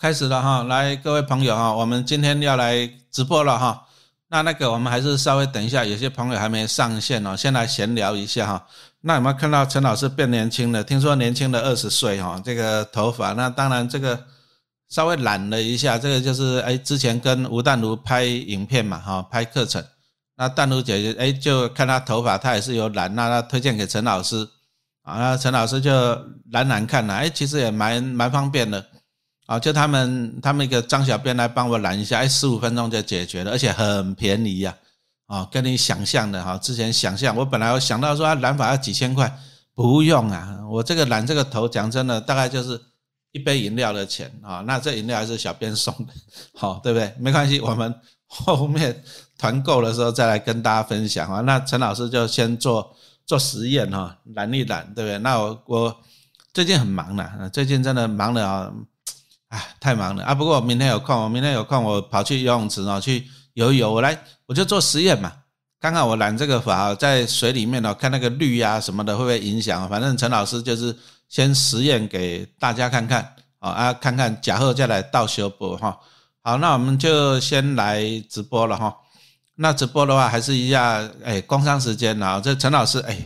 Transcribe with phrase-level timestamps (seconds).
[0.00, 3.84] 开始了哈，来各位朋友哈，我们今天要来直播了哈。
[4.28, 8.64] 那那个我们还是稍微等一下，有些朋友还没上线哦，先来闲聊一下哈。
[9.00, 10.84] 那有没有看到陈老师变年轻了？
[10.84, 14.22] 听说年轻了二十岁哈，这个头发，那当然这个
[14.88, 19.84] 稍微染了一下，这个就是哎之前跟吴淡如拍影片嘛哈，拍课程，
[20.36, 24.48] 那淡如姐姐哎就看她头发，她也是有染，那她推荐给陈老师
[25.02, 25.92] 啊，那陈老师就
[26.52, 28.84] 染染看了，哎其实也蛮蛮方便的。
[29.48, 34.76] 啊，就他们他们一个张小编来帮我染一下，哎，十五分钟就解决了，而且很便宜呀！
[35.24, 39.34] 啊，跟你想象的哈，之前想象我本来我想到说染发要几千块，
[39.74, 42.78] 不用啊，我这个染这个头，讲真的，大概就是
[43.32, 44.62] 一杯饮料的钱啊。
[44.66, 46.12] 那这饮料还是小编送的，
[46.54, 47.14] 好，对不对？
[47.18, 47.94] 没关系，我们
[48.26, 49.02] 后面
[49.38, 51.40] 团购的时候再来跟大家分享啊。
[51.40, 52.94] 那陈老师就先做
[53.24, 55.18] 做实验哈，染一染，对不对？
[55.20, 55.96] 那我我
[56.52, 58.70] 最近很忙的，最近真的忙的啊。
[59.48, 60.34] 哎，太忙了啊！
[60.34, 63.90] 不过我明天有空，我明天有空，我跑去游泳池哦，去游一游。
[63.90, 65.32] 我来，我就做实验嘛。
[65.80, 69.88] 看看我染这个发在水里面哦，看那个氯啊什么的会不会影响？
[69.88, 70.94] 反正陈老师就是
[71.30, 73.22] 先实验给大家看看
[73.58, 75.98] 啊啊，看看假后再来倒修补哈。
[76.42, 78.94] 好，那我们就先来直播了哈。
[79.54, 82.38] 那直播的话还是一下，哎，工商时间啊。
[82.38, 83.16] 这陈老师，哎，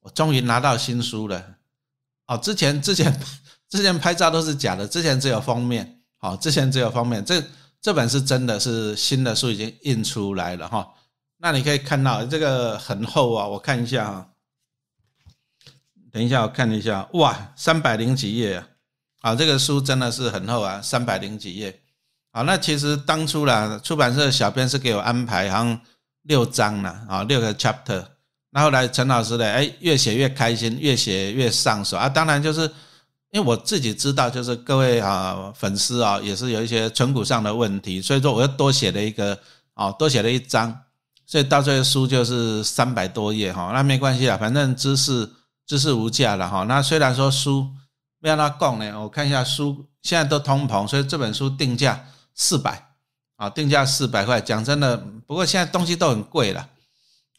[0.00, 1.42] 我终于拿到新书了。
[2.26, 3.18] 哦，之前之前。
[3.68, 7.42] 之前拍照都是假的，之前只有封面，好，之前只有封面，这
[7.82, 10.88] 这本是真的是新的书已经印出来了哈，
[11.36, 14.26] 那你可以看到这个很厚啊，我看一下啊，
[16.10, 18.66] 等一下我看一下，哇，三百零几页啊，
[19.20, 21.78] 啊，这个书真的是很厚啊，三百零几页，
[22.32, 25.78] 好，那其实当初啦，出版社的小编是给我安排好像
[26.22, 28.02] 六章了啊，六个 chapter，
[28.48, 31.98] 那后来陈老师呢，哎，越写越开心，越写越上手。
[31.98, 32.70] 啊，当然就是。
[33.30, 39.38] 因为我自己知道，就是各位啊粉丝啊，也是有一些存股上的问题，所以说我又多写了一个
[39.74, 40.74] 啊，多写了一章，
[41.26, 45.30] 所以到这个书就是三百多页哈，那没关系啦，反正知识
[45.66, 46.64] 知识无价了哈。
[46.64, 47.68] 那虽然说书
[48.20, 52.02] 不要它供呢，我看一下书现在都通膨，所以这本书定价
[52.34, 52.82] 四百
[53.36, 54.40] 啊，定价四百块。
[54.40, 56.66] 讲真的，不过现在东西都很贵了。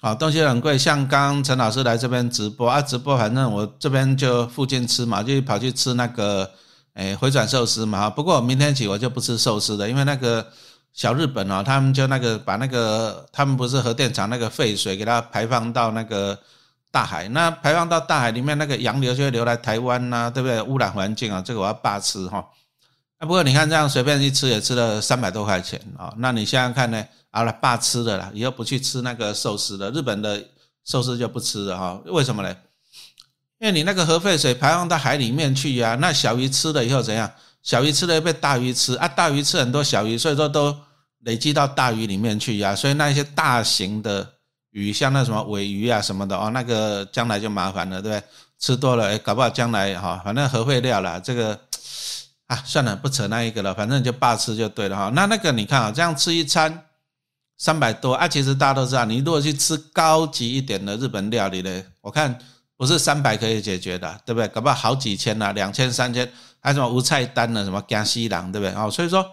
[0.01, 6.49] 好，东西很贵，像刚陈老师来这边直播啊，直播反正我这边就附近吃嘛，就跑去吃那个
[6.93, 8.09] 诶回转寿司嘛。
[8.09, 10.47] 不过明天起我就不吃寿司的，因为那个
[10.93, 16.39] 小日本哦，他们就那个把那个他们不是核电厂那个废水给它排放到那个
[16.91, 20.61] 大海，那排放到大海里面那个洋流就会流来台湾呐，对不对？
[20.61, 22.37] 污染环境啊，这个我要罢吃哈。
[23.17, 27.03] 啊，不过你看这样随便一吃也吃了三百多块钱啊，那你想想看呢？
[27.31, 29.91] 好了，爸吃的啦，以后不去吃那个寿司了。
[29.91, 30.43] 日本的
[30.83, 32.01] 寿司就不吃了哈。
[32.05, 32.55] 为什么呢？
[33.59, 37.29] 因为你那个核废水排放到海里面去呀，那小鱼吃了以后怎样？
[37.61, 40.75] 小鱼吃了被大鱼吃啊，大鱼吃很多小鱼，所以说都
[41.19, 42.73] 累积到大鱼里面去呀。
[42.73, 44.27] 所以那些大型的
[44.71, 48.23] 鱼，像那什么尾鱼啊什么的哦，那个将来就麻烦了，对不对？
[48.57, 51.59] 吃多了，哎，搞不好将来哈，反正核废料了，这个
[52.47, 55.11] 啊，算了，不扯那一个了，反正就爸吃就对了哈。
[55.13, 56.85] 那那个你看啊，这样吃一餐。
[57.59, 58.25] 三百多啊！
[58.25, 62.39] 其实大家都知道，你如果去吃高级一点的日本料理呢，我看
[62.77, 64.47] 不是三百可以解决的，对不对？
[64.47, 66.31] 搞不好好几千呐，两千、三千，
[66.61, 68.73] 还什么无菜单的，什么江西郎，对不对？
[68.81, 69.29] 哦，所以说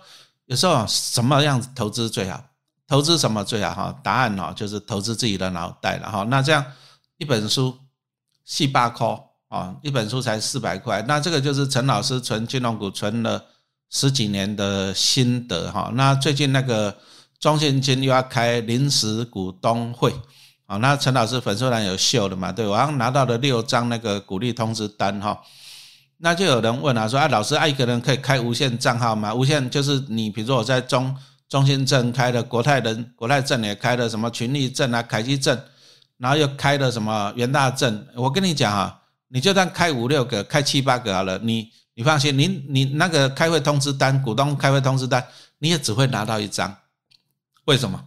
[0.47, 2.45] 有时候什么样子投资最好？
[2.89, 3.73] 投资什么最好？
[3.73, 6.25] 哈，答案哈就是投资自己的脑袋了哈。
[6.25, 6.65] 那这样
[7.19, 7.79] 一本书
[8.45, 9.07] 细八块
[9.47, 13.45] 啊，一本书才四百块，那这个就是陈老师存金融股存了
[13.89, 15.93] 十几年的心得哈。
[15.95, 16.93] 那最近那个。
[17.39, 20.13] 中信金又要开临时股东会
[20.67, 22.51] 啊，那陈老师粉丝团有秀的嘛？
[22.51, 25.41] 对我刚拿到了六张那个鼓励通知单哈，
[26.19, 29.33] 那就有人问啊，说啊，老师爱一个人可以开无限账号吗？
[29.33, 31.15] 无限就是你比如说我在中
[31.49, 35.57] 中信证开的国泰人国泰证也开的什么群力证啊凯基证，
[36.19, 38.99] 然后又开的什么元大证，我跟你讲啊，
[39.29, 45.25] 你就算开五六个开七八个好了，你你放心，你你那个开会通知单股东开会通知单，
[45.59, 46.77] 你也只会拿到一张。
[47.67, 48.03] 为什么？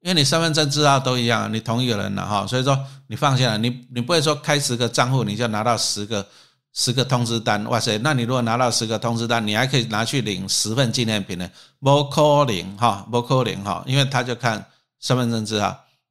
[0.00, 2.78] 因为你身份证字号都一样，你同一个人了哈，所以说
[3.08, 6.26] 你放心了，你你不会说开十个账户你就拿到十个
[6.72, 7.98] 十个通知单，哇塞！
[7.98, 11.50] 那你如果拿到十个通知单，你还可以拿去领十份纪念品呢，
[11.80, 14.64] 不可能哈，不可能哈，因为他就看
[15.00, 15.66] 身份证字号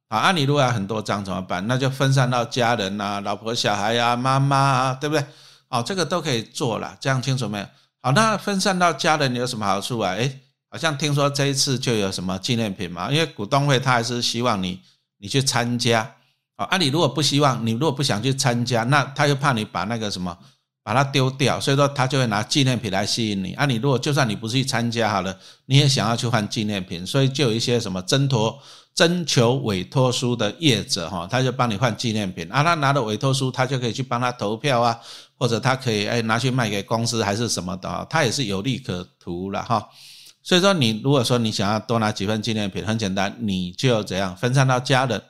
[0.08, 0.18] 啊。
[0.18, 1.66] 啊，你如果很多张怎么办？
[1.66, 5.24] 那就分散到家人呐、老婆、小孩呀、妈妈啊，对不对？
[5.68, 7.66] 哦，这个都可以做了，这样清楚没有？
[8.02, 10.12] 好，那分散到家人有什么好处啊？
[10.12, 13.10] 诶好像听说这一次就有什么纪念品嘛？
[13.10, 14.80] 因为股东会他还是希望你
[15.18, 16.00] 你去参加
[16.54, 16.64] 啊。
[16.66, 20.38] 啊，你如果不希望，你如果不想去参加，那他又怕你把那个什么，
[20.84, 23.52] 把它丢掉，所以说他就会拿纪念品来吸引你。
[23.54, 25.36] 啊，你如果就算你不去参加好了，
[25.66, 28.56] 你也想要去换纪念品，所以就有一些什么征托、
[28.94, 32.50] 征求委托书的业者哈，他就帮你换纪念品。
[32.50, 34.96] 啊，他拿了委托书，他就可以去帮他投票啊，
[35.36, 39.88] 或者他可以哎拿去卖给公司还是什么的，他也是有利可图了哈。
[40.42, 45.22] 所以说，你如果说你想要多拿几份纪念品，很简单，你就怎样分散到家人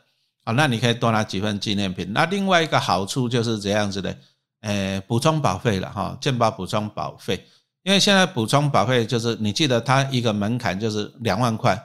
[0.45, 2.12] 啊，那你可以多拿几份纪念品。
[2.12, 4.17] 那另外一个好处就是这样子的。
[4.62, 7.47] 诶，补充保费了哈，健保补充保费，
[7.83, 11.83] 因为现在补充保费就是你记得它一个门槛就是两万块，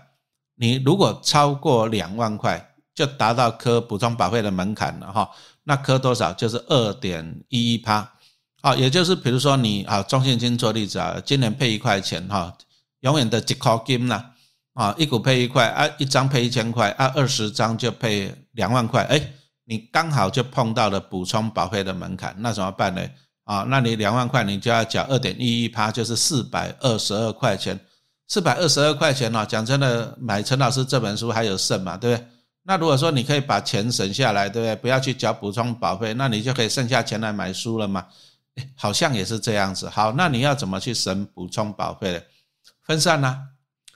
[0.58, 5.30] 你如果超过两万块，就达到科补充保费的门槛了哈。
[5.64, 8.12] 那科多少就是二点一一趴，
[8.60, 12.54] 啊，也就是比如说你啊，中信金做例子啊，今年配一块钱哈，
[13.06, 14.32] 永远的几块金啦，
[14.74, 19.22] 啊，一股配一块啊，一张配一千块啊，二十张就配两万块，哎。
[19.68, 23.02] 你刚好就碰到了补充保费的门槛，那怎么办呢？
[23.46, 27.80] 啊，那你两万块，你就要缴二点一一趴，就是四百二十二块钱。
[28.28, 32.28] 四百二十二块钱哦，讲真的，买陈老师这本书还有剩嘛，对不对？
[32.62, 34.76] 那如果说你可以把钱省下来，对不对？
[34.76, 38.06] 不要去缴补充保费，那你就可以剩下钱来买书了嘛？
[38.76, 39.90] 好像也是这样子。
[39.90, 42.20] 好，那你要怎么去省补充保费呢？
[42.86, 43.38] 分散呢？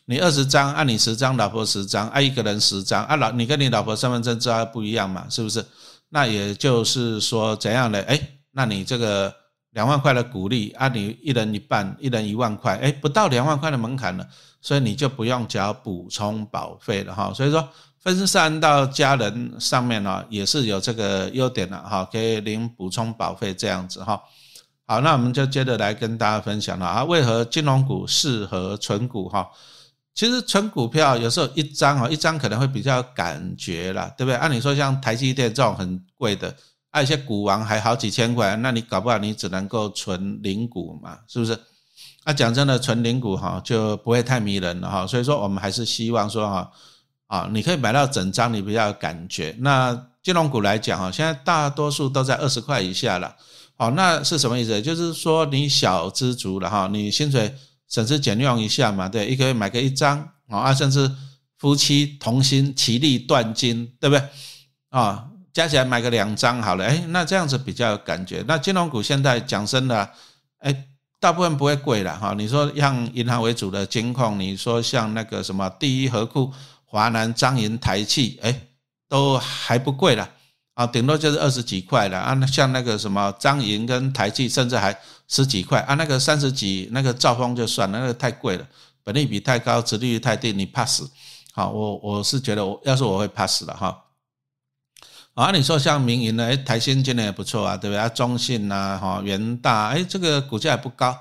[0.06, 5.63] 你二十张，按你十张，老婆十张，按一个人十张，啊老你跟你老婆身份证照不一样嘛，是不是？
[6.09, 8.01] 那也就是说怎样呢？
[8.07, 8.19] 哎，
[8.51, 9.31] 那你这个
[9.74, 14.27] 两万块的鼓励，啊你一人一半，一人一万块，哎不到两万块的门槛了，
[14.59, 17.31] 所以你就不用交补充保费了哈。
[17.31, 17.69] 所以说
[18.00, 24.19] 分散到家人上面呢，也是有这个优点的哈，可以领补充保费这样子哈。
[24.89, 29.47] 好，那我们就接着来跟大家分享了啊，为何金融股适合存股哈？
[30.15, 34.36] 其实存股票有时候一张哦，一张可能会比较感觉啦，对不对？
[34.36, 36.51] 按理说像台积电这种很贵的，
[36.89, 41.56] 还有一些股王还好几千块，那你搞不好你只能够存零股嘛，是不是？
[42.25, 45.06] 那讲真的，存零股哈就不会太迷人了哈。
[45.06, 46.71] 所以说我们还是希望说哈
[47.27, 49.56] 啊，你可以买到整张，你比较有感觉。
[49.59, 53.35] 那金融股来讲哈，现在大多数都在二十块以下了。
[53.80, 54.80] 好，那是什么意思？
[54.80, 57.52] 就是说你小资族了哈，你薪水。
[57.92, 61.10] 省吃俭用一下嘛，对，一个月买个一张啊，甚至
[61.58, 64.24] 夫妻同心其利断金，对不对？
[64.92, 68.46] 啊，加起来买个两张好了，哎，那这样子比较有感觉。
[68.48, 70.08] 那金融股现在讲真的，
[70.60, 70.86] 哎，
[71.20, 72.36] 大部分不会贵了哈。
[72.38, 76.54] 你说像银行为主的金控，你说像那个什么第一和库、
[76.86, 78.68] 华南、张银、台气，哎，
[79.08, 80.30] 都还不贵了。
[80.80, 84.98] 啊，顶多就是二十几块了啊，那像那个什么张银跟台积，甚至还
[85.28, 88.66] 十几块啊，那个三十几，那个兆丰就算了，那个太贵了，
[89.04, 91.12] 本利比太高，殖利率太低，你怕死。
[91.52, 94.06] 好，我我是觉得，我要是我会怕死了哈。
[95.34, 98.00] 啊，你说像民营的，哎，台新今年也不错啊，对不对？
[98.00, 101.14] 啊，中信呐，哈，元大，哎，这个股价也不高，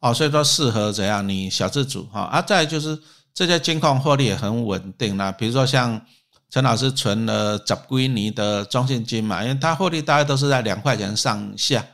[0.00, 1.28] 哦，所以说适合怎样？
[1.28, 2.22] 你小资主哈。
[2.22, 3.00] 啊，再就是
[3.32, 6.04] 这些金矿获利也很稳定啦，比如说像。
[6.54, 11.84] 陈老师存了十归尼的中信金嘛，因为他获利大概都是在两块钱上下，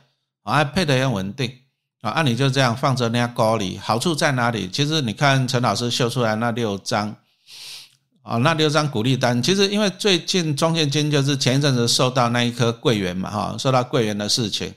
[0.43, 1.51] 啊，配的也稳定
[2.01, 4.69] 啊，按理就这样放着那家高里，好处在哪里？
[4.69, 7.15] 其实你看陈老师秀出来那六张，
[8.21, 14.71] 啊，那六张鼓励单，其实因为最近中信金就是前一阵子受到那一颗桂圆嘛，哈，受到桂圆的事情，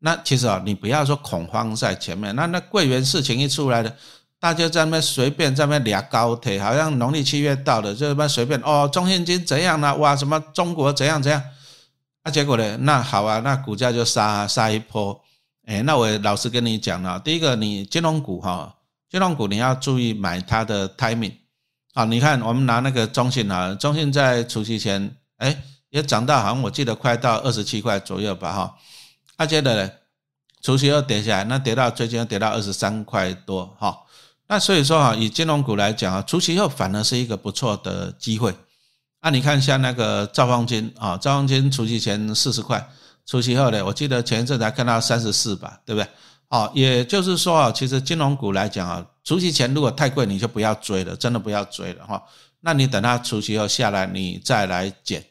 [0.00, 3.96] 那其实啊，你不要说恐慌在前面，那那桂圆事情一出来的。
[4.40, 9.94] 大家在那边随便在那边聊高铁，好像农历七月到了，就那边随便哦，中信金怎样呢？
[9.96, 11.42] 哇，什么中国怎样怎样？
[12.22, 12.76] 啊，结果呢？
[12.78, 15.20] 那好啊，那股价就杀杀一波。
[15.66, 18.74] 哎，那我老实跟你讲了，第一个，你金融股哈，
[19.10, 21.34] 金融股你要注意买它的 timing。
[21.92, 28.74] 啊，你看我们拿那个中信啊，中信在除夕前，哎，也涨到好像我记得快到二十七块左右吧，哈。
[29.36, 29.90] 啊，接着呢，
[30.62, 33.98] 除夕又跌下来，那跌到最近又跌到二十三块多，哈。
[34.50, 38.52] 那所以说啊，以金融股来讲啊，除夕后反而是一个不错的机会。
[39.20, 42.84] 啊，你看像那个兆方金啊，兆方金除夕前四十块，
[43.24, 46.08] 除夕后呢，我记得前一阵才看到三十四吧，对不对？
[46.48, 52.20] 哦，也就是说啊，其实金融股来讲啊，除夕前如果太贵，你就不要追了，真的不要追了哈。
[52.62, 55.24] 那你等它除夕后下来，你再来捡，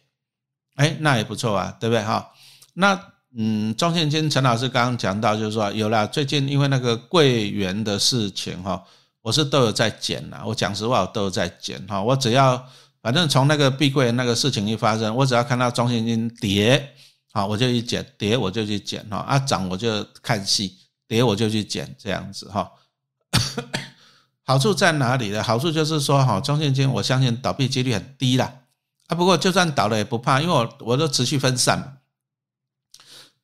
[0.76, 2.32] 哎，那也不错啊，对不对哈？
[2.76, 2.98] 那
[3.36, 8.82] 嗯，中信金陈老师刚刚讲到，就是说有了最近因为那个柜员的事情哈。
[9.30, 12.02] 我是都有在减呐，我讲实话，我都有在减哈。
[12.02, 12.68] 我只要
[13.00, 16.96] 反正从那个碧桂园那个事情一发生，我只要看到中信金跌，
[17.32, 19.18] 好我就去减，跌我就去减哈。
[19.18, 20.76] 啊涨我就看戏，
[21.08, 22.72] 跌我就去减这样子哈。
[24.44, 25.44] 好处在哪里呢？
[25.44, 28.52] 好处就是说哈，中信金我相信倒闭几率很低啦。
[29.10, 31.99] 啊不过就算倒了也不怕，因为我我都持续分散。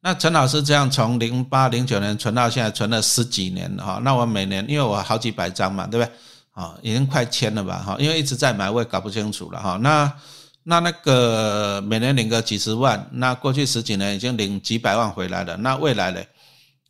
[0.06, 4.00] 那陈老师这样从零八零九年存到现在，存了十几年了哈。
[4.04, 6.14] 那我每年因为我好几百张嘛，对不对？
[6.52, 7.98] 啊，已经快千了吧哈。
[7.98, 9.80] 因为一直在买，我也搞不清楚了哈。
[9.82, 10.14] 那
[10.62, 15.58] 那那个每年领个几十万，那过去十几年已经领几百万回来了。
[15.58, 16.22] 那未来呢？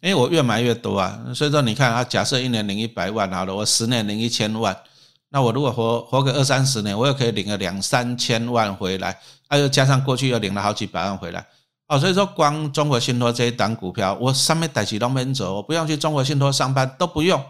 [0.02, 4.76] 因为我越买越多啊，所以说你看啊，假设一年领一百万好了，我十年领一千万，
[5.30, 9.18] 那我如果活活个二三十年，我又可以领个两三千万回来，
[9.48, 11.46] 还有加上过去又领了好几百万回来，
[11.88, 17.44] 哦，所以说光中国信托这一档股票，我上面带起龙门走，我不用去中国信托上班都不用，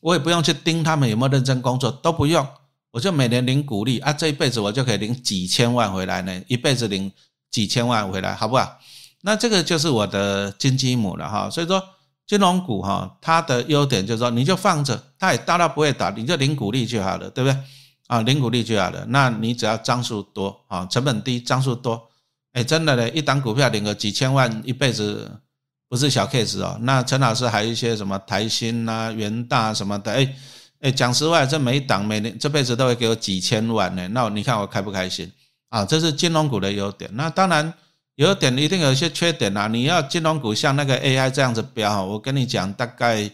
[0.00, 2.46] 我也不用去盯他们有没有认真工作都不用，
[2.90, 7.12] 我就每年领股利啊，这一辈子我就可以领几千万回来呢，一辈子领
[7.50, 8.78] 几千万回来，好不好？
[9.22, 11.82] 那这个就是我的金鸡母了哈，所以说。
[12.26, 17.60] 金融股哈，它的优点就是说，你就放着，它也大到不会倒，你就领股利就好了，对不对？
[18.06, 19.04] 啊，领股利就好了。
[19.08, 22.02] 那你只要张数多啊，成本低，张数多，
[22.54, 25.30] 哎，真的嘞，一档股票领个几千万，一辈子
[25.88, 26.76] 不是小 case 哦。
[26.80, 30.34] 那陈老师还有一些什么台新啊、元大什么的，哎
[30.80, 34.08] 哎，讲实话，这每一档每年这辈子都会给我几千万呢。
[34.08, 35.30] 那你看我开不开心
[35.68, 35.84] 啊？
[35.84, 37.10] 这是金融股的优点。
[37.12, 37.72] 那当然。
[38.16, 39.66] 有点一定有一些缺点啊！
[39.66, 43.28] 你要金融股像那个 AI 这样子飙，我跟你讲，大概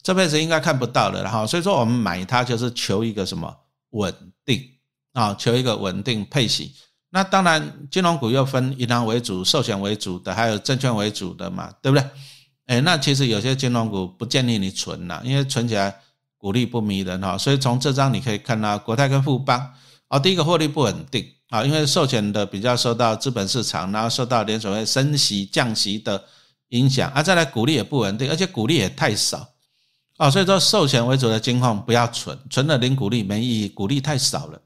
[0.00, 1.44] 这辈子应该看不到了哈。
[1.44, 3.52] 所以说我们买它就是求一个什么
[3.90, 4.62] 稳定
[5.12, 6.72] 啊，求一个稳定配息。
[7.16, 12.06] 那当然金融股又分银行为主、寿险为主的，还有证券为主的嘛，对不对？
[12.66, 15.96] 哎，那其实有些金融股不建议你存了，因为存起来
[16.36, 17.38] 股利不迷人哈。
[17.38, 19.72] 所以从这张你可以看到国泰跟富邦
[20.08, 21.26] 哦，第一个获利不稳定。
[21.48, 26.22] 啊，因为寿险的比较受到资本市场，然后受到联储会升息降息的
[26.70, 29.48] 影响，啊，再来股利也不稳定，而且股利也太少，
[30.18, 34.60] 啊，所以说寿险为主的金控不要存，存了零股利没意义，股利太少了，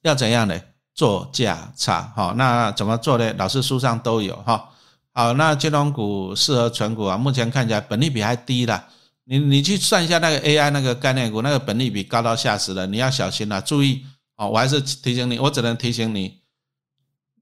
[0.00, 0.58] 要怎样呢？
[1.00, 3.32] 做价差，好，那怎么做呢？
[3.38, 4.68] 老师书上都有哈，
[5.14, 8.84] 好，那金融股适合存股啊，目前看起来本利比还低了，
[9.24, 14.04] 你你去算一下那个 AI 那个概念股，那个本利比高到吓死了，你要小心了，注意。
[14.36, 16.38] 哦，我还是提醒你，我只能提醒你，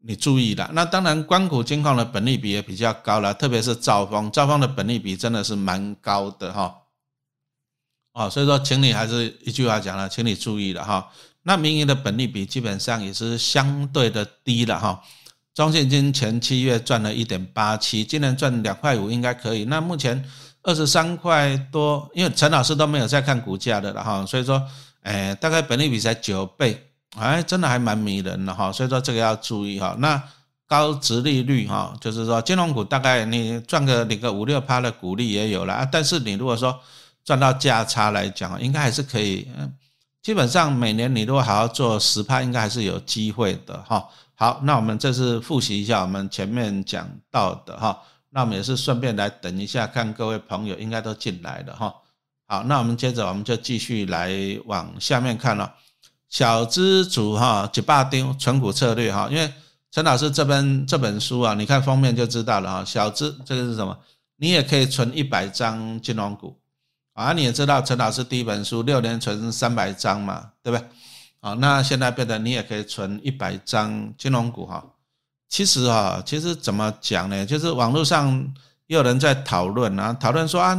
[0.03, 0.71] 你注意了。
[0.73, 6.73] 那当然，光谷金矿的本利比也比较高了，特别是兆丰，兆丰的本利比真的是蛮高的哈。
[8.12, 11.11] 哦，所以说，请你还是一句话讲了，请你注意了哈。
[11.49, 15.02] 那民营的本利比基本上也是相对的低了哈。
[15.55, 19.64] 中信金前七月赚了一点八七，今年赚两块五应该可以。
[19.64, 20.23] 那目前
[20.62, 24.62] 二十三块多，因为陈老师都没有在看股价的了哈，所以说，
[25.00, 26.85] 哎，大概本利比才九倍。
[27.17, 29.97] 哎，真的还蛮迷人的哈，所以说这个要注意哈。
[29.99, 30.23] 那
[30.67, 35.88] 高值利率哈，就是说金融股大概你赚个领个五六趴的股利也有了啊。
[35.90, 36.78] 但是你如果说
[37.25, 39.49] 赚到价差来讲，应该还是可以。
[39.59, 39.73] 嗯，
[40.29, 44.07] 基本上每年你如果好好做十趴，应该还是有机会的哈。
[44.35, 47.99] 好，那我们这次复习一下我们前面讲到的哈。
[48.29, 51.95] 那我们也是顺便来等一下，看各位朋友应该都进来了哈。
[52.47, 54.31] 好，那我们接着我们就继续来
[54.67, 55.73] 往下面看了。
[56.29, 59.51] 小资主哈，几把丁存股策略哈，因为
[59.91, 62.85] 陈老师这本这本书啊，你看封面就知道了哈。
[62.85, 63.99] 小资这个是什么？
[64.37, 66.55] 你也可以存一百张金融股
[67.19, 70.89] 啊，你也知道陈老师第一本书六年存三百张嘛，对不对？
[71.41, 74.85] 啊，那现在变得你也可以存一百张金融股哈。
[75.49, 77.45] 其实哈，其实怎么讲呢？
[77.45, 78.31] 就是网络上
[78.87, 80.79] 也有人在讨论啊，讨论说啊。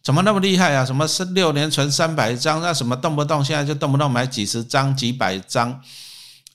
[0.00, 0.84] 怎么那么厉害啊？
[0.84, 2.62] 什么是六年存三百张？
[2.62, 5.78] 那什么动不动现在就动不动买几十张、几百张？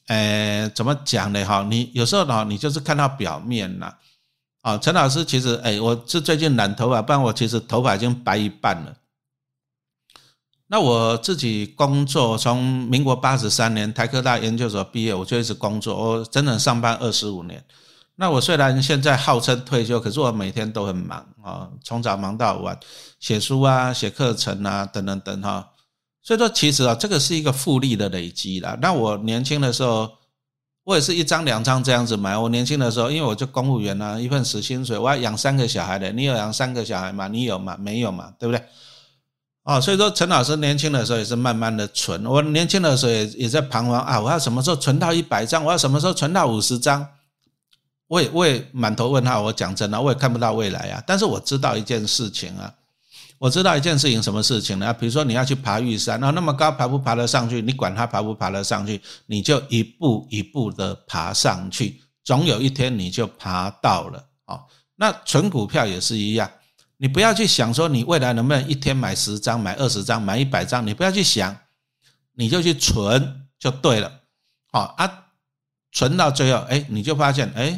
[0.07, 1.45] 呃，怎么讲呢？
[1.45, 3.85] 哈，你有时候呢，你就是看到表面呐。
[3.85, 3.97] 啊，
[4.81, 8.95] 陈老师其实，哎，我是最近染头发，不然我其实头发已经白一半了。
[10.67, 17.63] 那我自己工作，从民国八十三年台科大研究所毕业，我就一直工作，我整整上班二十五年。
[18.15, 22.79] 那我虽然现在号称退休，可是我每天都很忙啊，从早忙到晚，
[23.19, 25.67] 写书啊、写课程啊等等等哈。
[26.21, 28.77] 所以说，其实啊，这个是一个复利的累积啦。
[28.81, 30.09] 那我年轻的时候，
[30.83, 32.37] 我也是一张两张这样子买。
[32.37, 36.11] 我年轻的时候，因为我就公务员啊，一份死薪水，我要养三个小孩的。
[36.11, 37.27] 你有养三个小孩吗？
[37.27, 37.77] 你有吗？
[37.79, 38.61] 没有嘛，对不对？
[39.63, 42.25] 哦，所以说陈老师年轻的时候也是慢慢的存。
[42.25, 45.63] 我年轻的时候也也在彷徨啊，我要什么时候存到一百张？
[45.63, 47.07] 我要什么时候存到五十张？
[48.07, 51.01] 我也我也满头问号，我讲真的，我也看不到未来啊。
[51.07, 52.73] 但是我知道一件事情啊，
[53.43, 54.93] 我知道一件事情，什么事情呢？
[54.93, 57.61] 比如说你要去爬玉山，然后那么高，爬不爬得上去？
[57.61, 64.63] 你管它爬不爬得上去，你就一步一步的爬上去，总有一天你就爬到了哦。
[64.95, 66.49] 那存股票也是一样，
[66.95, 71.53] 你不要去想说你未来能不能一天买十张、买二十张、买一百张，你不要去想，
[72.35, 74.09] 你就去存就对了。
[74.71, 75.25] 好啊，
[75.91, 77.77] 存到最后，哎，你就发现，哎。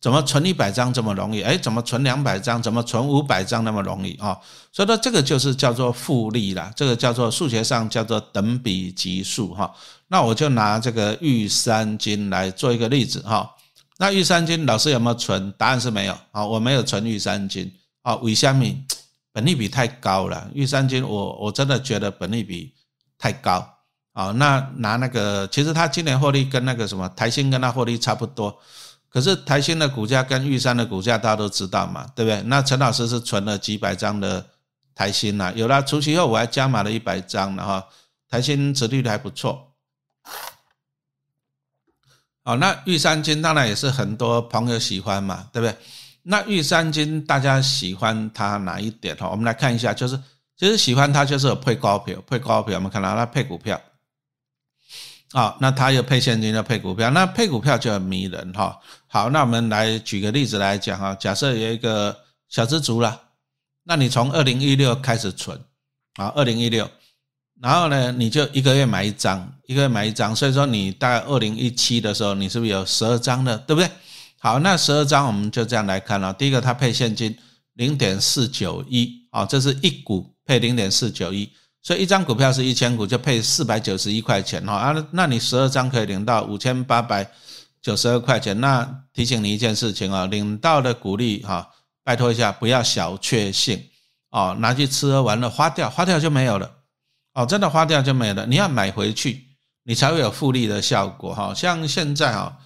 [0.00, 1.42] 怎么存一百张这么容易？
[1.42, 2.62] 哎，怎么存两百张？
[2.62, 4.38] 怎么存五百张那么容易啊？
[4.70, 9.74] 所以说这个就是叫做复利啦，这个叫做数学上叫做等比级数哈。
[10.06, 13.50] 那我就拿这个玉山金来做一个例子哈。
[13.98, 15.52] 那玉山金老师有没有存？
[15.58, 17.68] 答案是没有啊，我没有存玉山金
[18.02, 18.14] 啊。
[18.16, 18.80] 韦香米
[19.32, 22.72] 本利比太高了，玉山金我我真的觉得本利比
[23.18, 23.68] 太高
[24.12, 24.30] 啊。
[24.30, 28.56] 那拿那个，其实他今年获利跟那个什么台新跟他获利差不多。
[29.10, 32.42] 可是台新的股价跟玉山的股价大家都知道嘛，对不对？
[32.42, 34.46] 那陈老师是存了几百张的
[34.94, 37.86] 台新呐，有了除息后我还加码了一百张了哈，
[38.28, 39.72] 台新值率还不错。
[42.44, 45.76] 好，那玉山金当然也是很多朋友喜欢嘛，对不对？
[46.22, 49.28] 那玉山金大家喜欢它哪一点哈？
[49.30, 50.18] 我们来看一下，就是
[50.56, 53.80] 其实喜欢它就是有配高票，配高票我们看到它配股票。
[55.32, 58.78] 好，那它又配现金又配股票，那配股票就很迷人哈。
[59.10, 61.14] 好，那我们来举个例子来讲哈。
[61.14, 62.14] 假设有一个
[62.50, 63.18] 小资族了，
[63.84, 65.58] 那你从二零一六开始存
[66.16, 66.86] 啊，二零一六，
[67.62, 73.90] 然后呢，你就一个月买一张，一个月买一张，所以说你大概二零一七的时候，你是不是有十二张的，对不对？
[74.38, 76.30] 好，那十二张我们就这样来看了。
[76.34, 77.34] 第一个，它配现金
[77.74, 81.50] 零点四九一啊，这是一股配零点四九一。
[81.80, 87.26] 所以一张股票是一千股，就配四百九十一块钱哈啊，那你十二张可以领到五千八百
[87.82, 88.60] 九十二块钱。
[88.60, 91.68] 那提醒你一件事情啊，领到的股利哈，
[92.04, 93.82] 拜托一下不要小确幸
[94.30, 96.70] 哦，拿去吃喝玩乐花掉，花掉就没有了
[97.34, 98.46] 哦，真的花掉就没有了。
[98.46, 99.44] 你要买回去，
[99.84, 101.54] 你才会有复利的效果哈。
[101.54, 102.56] 像现在啊，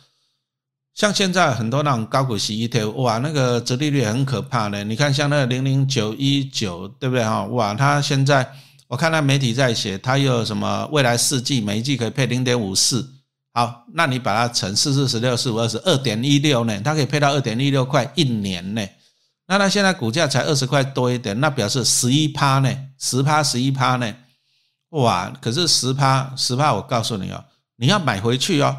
[0.95, 4.83] 像现在很多那种高股息 ETF，哇，那个折利率很可怕的。
[4.85, 7.45] 你看像那个零零九一九，对不对哈？
[7.45, 8.51] 哇，它现在。
[8.89, 13.03] 我看到媒体在写，它有什么未来四季每一季可以配零点五四，
[13.55, 16.81] 好，那你把它乘四四十六四五二十二点一六呢？
[16.81, 18.83] 它可以配到二点一六块一年呢。
[19.47, 24.15] 那它现在股价才二十块多一点，那表示十一趴呢，十趴十一趴呢？
[24.91, 25.31] 哇！
[25.41, 27.45] 可是十趴十趴，我告诉你哦，
[27.77, 28.75] 你要买回去哦，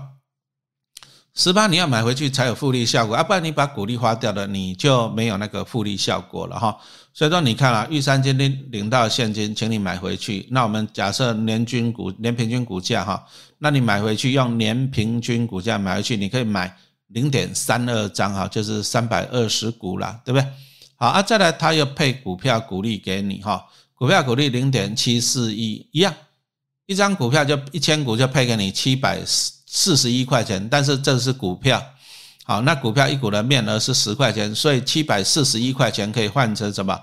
[1.36, 6.78] 十趴你要买回去才有复利效果，啊，不然你把股利花掉了，你就没有那个复利效果了哈。
[7.16, 10.48] 所以说，你看啊，玉山金领领到现金，请你买回去。
[10.50, 13.24] 那我们假设年均股年平均股价哈，
[13.60, 16.76] 那你买回去用年平均股价买回去，你可以买
[17.10, 20.48] 零点三二张哈，就是三百二十股啦，对不对？
[20.96, 26.12] 好啊，再来他又配股票股利给你哈，股票股利零点七四一一样，
[26.88, 31.80] 一张股票就一千股就配给你七百四十一块钱，但是这是股票。
[32.46, 37.00] 好，那股票一股的面额是十块钱，所以七百四十一块钱可以换成什么？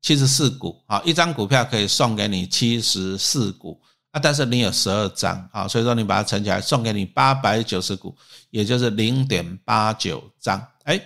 [0.00, 0.80] 七十四股。
[0.86, 3.80] 好，一张股票可以送给你七十四股
[4.12, 8.16] 啊，但是你有十二张啊，所以说你把它乘起来，送给你八百九十股，
[8.50, 10.64] 也就是零点八九张。
[10.84, 11.00] 哎，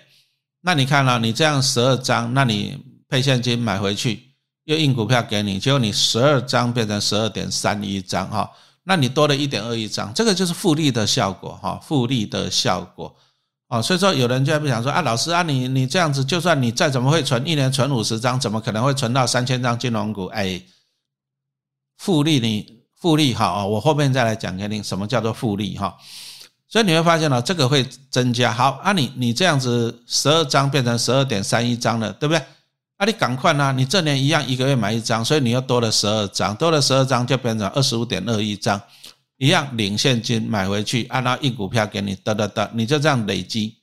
[0.61, 4.23] 那你看了，你这样十二张，那你配现金买回去，
[4.65, 8.51] 又印股票给你，结果你十二张变成十二点三一张哈，
[8.85, 13.17] 那你多了一点二一张，这个就是复利的效果哈，复利的效果。
[13.73, 20.27] 哦，所以说有人就不想说啊，老师啊，你你这样子，就算你再怎么会存，一年存五十张，怎么可能会存到三千张金融股？
[20.27, 20.61] 哎，
[21.97, 25.97] 复利你复利哈，我后面再来讲给你什么叫做复利哈。
[26.69, 28.53] 所以你会发现呢，这个会增加。
[28.53, 32.43] 好啊，你你这样子十二张变成十二点三一张了，对不对？
[32.99, 38.79] 啊，你赶快呢，你这年一样一个月买一张，所以你又多了十二张，多了十二张就变成二十五点二一张。
[39.43, 43.77] 一样领现金买回去，按照一股票给你，得得得，你就这样累积，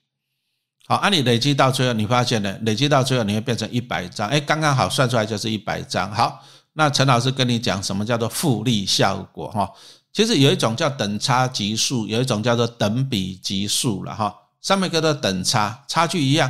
[0.88, 6.10] 好，按你累积到最后，你发现呢，累积到最后你会变成一百张，哎，刚刚好算出来就是一百张。
[6.16, 6.42] 好，
[6.72, 9.70] 那陈老师跟你讲什么叫做复利效果哈？
[10.14, 14.34] 其实有一种叫等差级数，有一种叫做等比级数了哈。
[14.62, 16.50] 上面叫做等差，差距一样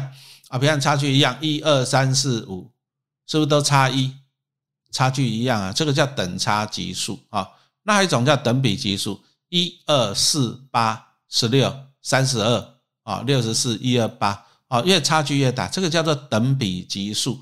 [0.49, 2.71] 啊，比如差距一样，一二三四五，
[3.25, 4.13] 是不是都差一？
[4.91, 7.49] 差距一样啊，这个叫等差级数啊。
[7.83, 17.41] 那一种叫等比级数，一二四八十六三十二啊，六十四一二八啊，越差距越大，这个叫做等比级数。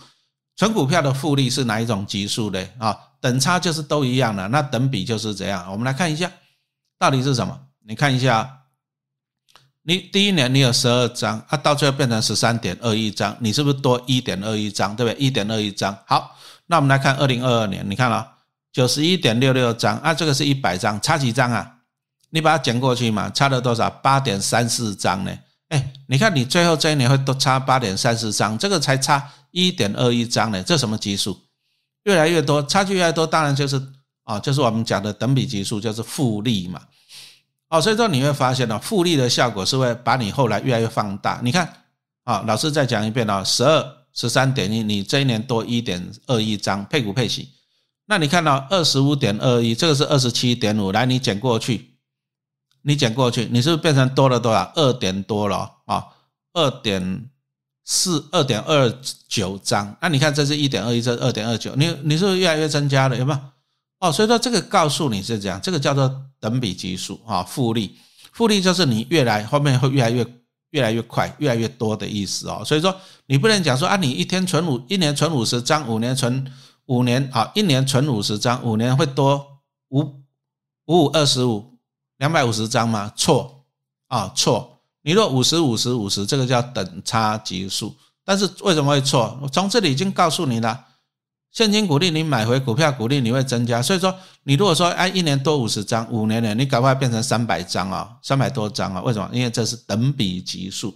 [0.55, 2.65] 纯股票的复利是哪一种级数呢？
[2.79, 5.69] 啊，等差就是都一样的，那等比就是这样。
[5.71, 6.31] 我们来看一下，
[6.97, 7.59] 到底是什么？
[7.85, 8.61] 你看一下，
[9.83, 14.95] 你第一年你有十二张，啊，到最后变成十三点二一张，你是不是多一点二一张？
[14.95, 15.19] 对不对？
[15.19, 15.97] 一点二一张。
[16.07, 18.36] 好，那我们来看二零二二年，你看了。
[18.77, 21.77] 九十一点六六张啊，这个是一百张，差几张啊？
[22.29, 23.89] 你把它减过去嘛，差了多少？
[23.89, 25.35] 八点三四张呢？
[25.69, 31.35] 哎，你看你最后这一年会都差八点三四张，这个才差一点二一张呢，这什么级数？
[32.03, 33.81] 越来越多，差距越多，当然就是
[34.25, 36.79] 啊，就是我们讲的等比级数，就是复利嘛。
[37.69, 41.41] 哦，所以说你会发现呢，复利的效果是会把你后来越来越放大。
[41.43, 41.67] 你看
[42.25, 47.49] 啊，老师再讲一遍啊，十二十三点一，你这一年多一点二一张配股配息，
[48.09, 51.97] 那你看到二十五点二一，这个是二十七点五，来你减过去，
[52.83, 54.71] 你减过去，你是不是变成多了多少？
[54.75, 56.05] 二点多了啊，
[56.53, 57.29] 二点
[57.83, 58.89] 四二点二
[59.27, 63.17] 九张，那你看这是一点二一，这二点二九，你你是不是越来越增加了？
[63.17, 63.39] 有没有？
[63.99, 67.97] 哦，所以说这个告诉你是这样，这个叫做等比级数啊，复利，
[68.31, 70.25] 复利就是你越来后面会越来越
[70.69, 72.61] 越来越快，越来越多的意思哦。
[72.63, 76.45] 所以说你不能讲说啊，你一天存五，一年存五十张，五年存
[76.87, 80.01] 五年啊，一年存五十张，五年会多五
[80.85, 81.77] 五五二十五
[82.17, 83.11] 两百五十张吗？
[83.15, 83.65] 错
[84.07, 84.79] 啊，错。
[85.03, 87.95] 你若五十五十五十，这个叫等差级数，
[88.25, 89.39] 但是为什么会错？
[89.41, 90.85] 我从这里已经告诉你了。
[91.49, 93.81] 现金股利，你买回股票股利，你会增加。
[93.81, 99.01] 所以说，你如果说哎，一年多五十张，五年呢，你赶快变成三百张啊，三百多张啊？
[99.01, 99.29] 为什么？
[99.31, 100.93] 因为这是等比级数。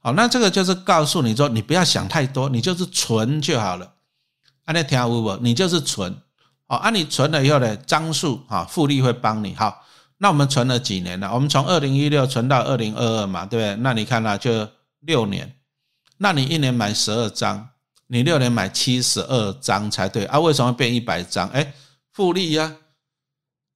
[0.00, 3.94] 好，那这个就是告诉你说，你不要想太多，你就是存就好了。
[4.68, 5.34] 按那听有无？
[5.40, 6.14] 你就是存。
[6.66, 9.54] 好，按你存了以后呢，张数啊，复利会帮你。
[9.54, 9.82] 好，
[10.18, 11.32] 那我们存了几年了？
[11.32, 13.82] 我们从二零一六存到二零二二嘛，对不对？
[13.82, 14.68] 那你看呢，就
[15.00, 15.50] 六年。
[16.18, 17.70] 那你一年买十二张。
[18.10, 20.38] 你六年买七十二张才对啊？
[20.38, 21.46] 为什么变一百张？
[21.50, 21.74] 哎，
[22.12, 22.74] 复利呀！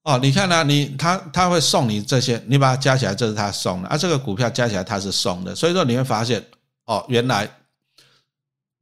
[0.04, 0.64] 哦，你看呢？
[0.64, 3.96] 你他他会送你这些，你把它加起来，这是他送的啊。
[3.96, 6.42] 这个股票加起来他是送的，所以说你会发现，
[6.86, 7.46] 哦，原来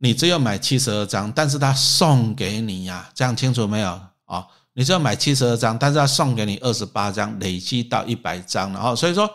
[0.02, 4.00] 你只有买七十二张，但是他送给你呀，这样清楚没有？
[4.24, 9.30] 啊，你只有买七十二张，但是他送给你二十八张，累积到一百张然后所以说，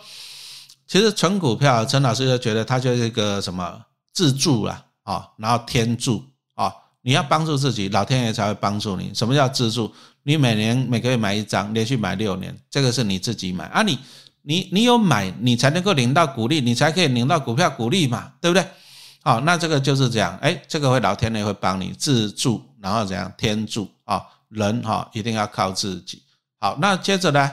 [0.85, 4.81] 其实纯股票，陈老师就觉得它就是一个什么自助啊。
[5.05, 6.23] 啊，然后天助
[6.55, 6.73] 啊，
[7.03, 9.11] 你要帮助自己，老天爷才会帮助你。
[9.13, 9.93] 什么叫自助？
[10.23, 13.83] 你每年每个月买一张，连续买六年，这个是你自己买啊。
[13.83, 13.99] 你
[14.41, 18.65] 你你有买，你才能够领到股利，你才可以领到股票股利嘛，对不对？
[19.25, 24.23] 好，那这个就是这样，哎，这个会老天爷会帮你自助，然后怎样天助啊？
[24.49, 26.21] 人哈一定要靠自己。
[26.59, 27.51] 好，那接着呢，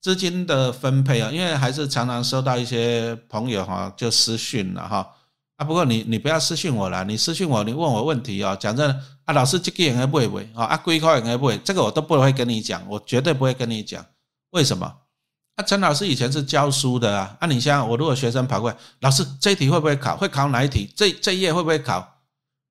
[0.00, 5.06] 资金的分配啊，因为还是常常收到一些朋友哈就私讯了哈
[5.58, 5.64] 啊。
[5.66, 8.56] 不过你你不要私信我了，你私信我，你问我问题哦。
[8.58, 14.02] 讲真的啊，老师这个应该不会不会啊，啊规划应该不会，这个我都不会跟你讲，我绝对不会跟你讲。
[14.52, 14.90] 为什么？
[15.56, 20.16] 啊，陈老师以前是教书的啊，啊，你像我如果学生跑过来，老师这一题会不会考？
[20.16, 20.90] 会考哪一题？
[20.96, 22.20] 这这一页会不会考？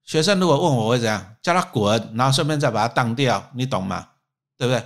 [0.04, 1.36] 学生如果问我，会怎样？
[1.44, 4.08] 叫他滚，然后顺便再把它当掉，你懂吗？
[4.58, 4.84] 对不对？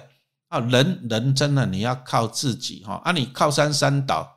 [0.49, 4.31] 啊，人人真的你要靠自己哈，啊，你靠山山倒。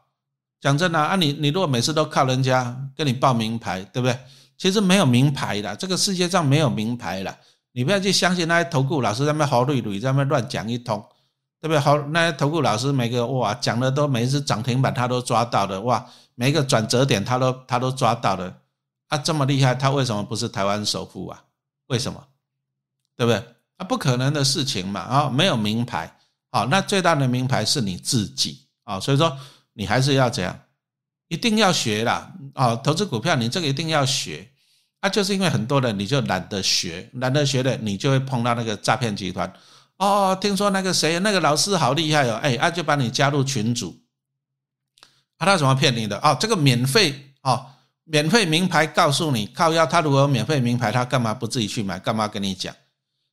[0.61, 4.19] 讲真的啊，你你如果每次都靠人家跟你报名牌，对不对？
[4.57, 7.37] 其实没有名牌的，这个世界上没有名牌了。
[7.73, 11.05] 你不要去相信那些投顾老师在那豪绿绿在那乱讲一通，
[11.61, 11.79] 对不对？
[11.79, 18.61] 好，那些投顾老师每个哇讲的都每一次涨停板他都抓到的，哇，每一个转折点他都他都抓到的。
[19.09, 21.43] 啊，这么厉害，他为什么不是台湾首富啊？
[21.87, 22.23] 为什么？
[23.17, 23.43] 对不对？
[23.77, 25.01] 啊，不可能的事情嘛！
[25.01, 26.17] 啊，没有名牌，
[26.51, 29.37] 好，那最大的名牌是你自己啊，所以说。
[29.75, 30.59] 你还是要怎样？
[31.29, 32.33] 一定要学啦！
[32.55, 32.75] 啊！
[32.75, 34.51] 投资股票，你这个一定要学。
[34.99, 39.53] 啊，就是因为很多人你就懒得学，懒得学的，你就会碰到那个诈骗集团。
[39.99, 42.35] 哦，听说那个谁，那个老师好厉害哦！
[42.43, 43.97] 哎，啊，就把你加入群组。
[45.39, 46.19] 啊，他怎么骗你的？
[46.21, 47.67] 哦，这个免费哦，
[48.05, 51.99] 免费名牌告诉你靠要他如果免费名牌，他干嘛不自己去买？
[51.99, 52.75] 干嘛跟你讲？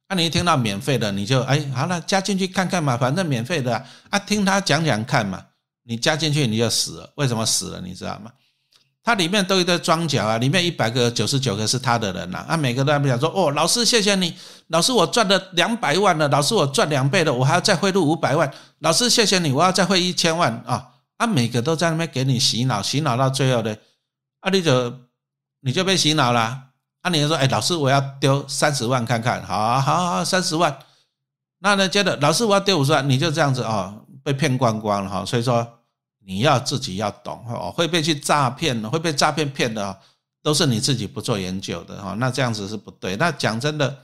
[0.07, 5.45] 啊，你一听到免费的，你就哎，好了，加进去看看嘛，反正免费的啊，听他讲讲看嘛。
[5.87, 7.81] 你加进去你就死了，为什么死了？
[7.81, 8.31] 你知道吗？
[9.05, 14.33] 它里面都一堆庄脚啊，里面一百个九十九个是他的人呐，啊，每个都在讲说，哦，老师谢谢你，
[14.69, 20.51] 老师我赚了两百万了，老师我赚两倍了，我还要再汇入五百万，老师谢谢你，我要再汇一千万。
[20.65, 23.77] 啊，啊，每个都在那边给你洗脑，洗脑到最后的，
[24.39, 24.91] 啊，你就
[25.61, 26.39] 你就被洗脑了，
[27.03, 30.75] 啊，你就说，哎，老师我要丢三十万看看，好，好，好，三十万，
[31.59, 33.93] 那呢接着老师我要丢五十万，你就这样子啊。
[34.23, 35.74] 被骗光光了哈，所以说
[36.25, 39.97] 你要自己要懂哦，会被去诈骗，会被诈骗骗的，
[40.41, 43.15] 都是你自己不做研究的哈，那这样子是不对。
[43.17, 43.95] 那讲真的，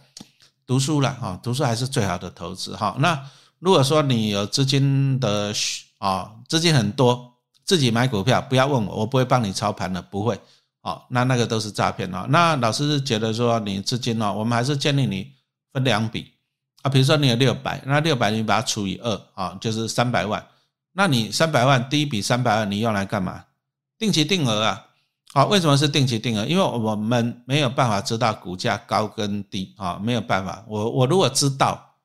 [0.66, 2.96] 读书了哈，读书还是最好的投资哈。
[3.00, 3.20] 那
[3.60, 5.52] 如果说你有资金的
[5.98, 7.34] 啊，资金很多，
[7.66, 10.40] 自己买股票，不要问我，我不会帮你操盘的，不会。
[10.82, 12.26] 哦，那那个都是诈骗哦。
[12.30, 15.32] 那老师是觉得说你资金呢，我们还是建议你
[15.72, 16.34] 分两笔。
[16.82, 20.44] 啊，比如说你有六百，那六百你把它除以二啊，就是三百万。
[20.94, 23.46] 那你三百万第一笔三百万你用来干嘛？
[23.98, 24.88] 定期定额啊。
[25.34, 26.46] 好，为什么是定期定额？
[26.46, 30.64] 因为我们没有办法知道股价高跟低啊，没有办法。
[30.68, 31.96] 我我如果知道，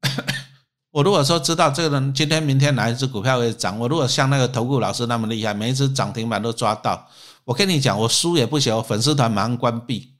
[0.92, 7.08] 我如果说知道这个人今天明天哪一只股票会涨，我如果像那个投顾老师那么厉害，每一只涨停板都抓到，
[7.44, 10.14] 我跟你讲，我输也不行，我粉丝团马上关闭，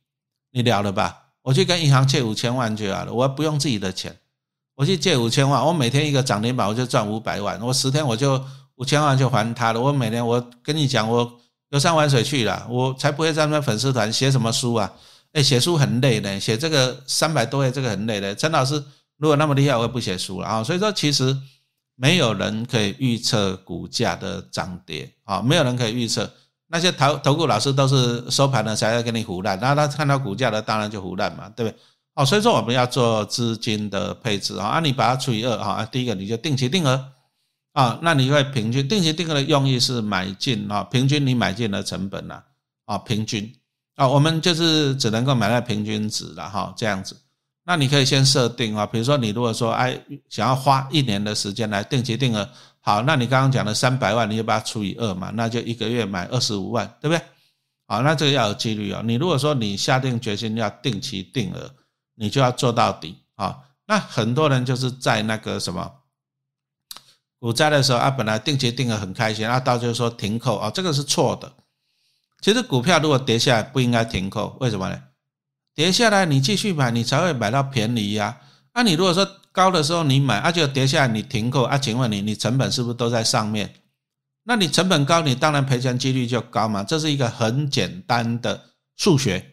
[0.53, 1.25] 你了了吧？
[1.43, 4.17] 我去跟银行借五千万就好了，我不用自己的钱，
[4.83, 9.81] 我去借五千万，我每天一个涨停板我就赚五百万，我十天我就五千万就还他了。
[9.81, 11.39] 我每年我跟你讲，我
[11.71, 14.93] 游山玩水去了，我才不会在那粉丝团写什么书啊！
[15.35, 18.35] 哎，写书很累的，写这个三百多页这个很累的。
[18.35, 18.83] 陈老师
[19.19, 20.65] 如果那么厉害，我也不写书了啊。
[20.65, 21.37] 所以说，其实
[21.95, 26.29] 没有人可以预测股价的涨跌啊，没有人可以预测。
[26.67, 31.79] 那些投投顾老师都是收盘了才要给你胡乱，然后他看到股价的当然就胡乱嘛，对不对？
[32.15, 37.13] 哦，所以说我们要做资金的配置啊，你把它除以二啊，第一个你就定期定额
[37.73, 42.43] 啊，那你会平均定期定额的用意是买进啊，平均你买进的成本呐
[42.85, 43.51] 啊，平均。
[43.97, 47.17] 啊，我们就是只能够买在平均值了哈，这样子。
[47.65, 49.99] 那你可以先设定啊，比如说你如果说哎
[50.29, 52.49] 想要花一年的时间来定期定额，
[52.81, 57.23] 好，那你刚刚讲的三百万，你就把它除以二嘛，那就一个月买二十五万，对不对？
[57.87, 59.03] 好，那这个要有纪律啊。
[59.05, 61.71] 你如果说你下定决心要定期定额，
[62.23, 63.59] 你就要做到底啊。
[63.87, 65.93] 那很多人就是在那个什么
[67.41, 71.53] 股灾的时候啊，本来定期定的很开心啊，到就是说停扣啊，这个是错的。
[72.41, 75.03] 其实股票如果跌下来不应该停扣，为什么呢？
[75.75, 78.39] 跌下来你继续买，你才会买到便宜呀。
[78.73, 83.75] 那你如果说高的时候你买，而且跌下来你停扣啊，请问你你成本是不是都在上面？
[84.45, 86.85] 那你成本高，你当然赔钱几率就高嘛。
[86.85, 89.52] 这是一个很简单的数学。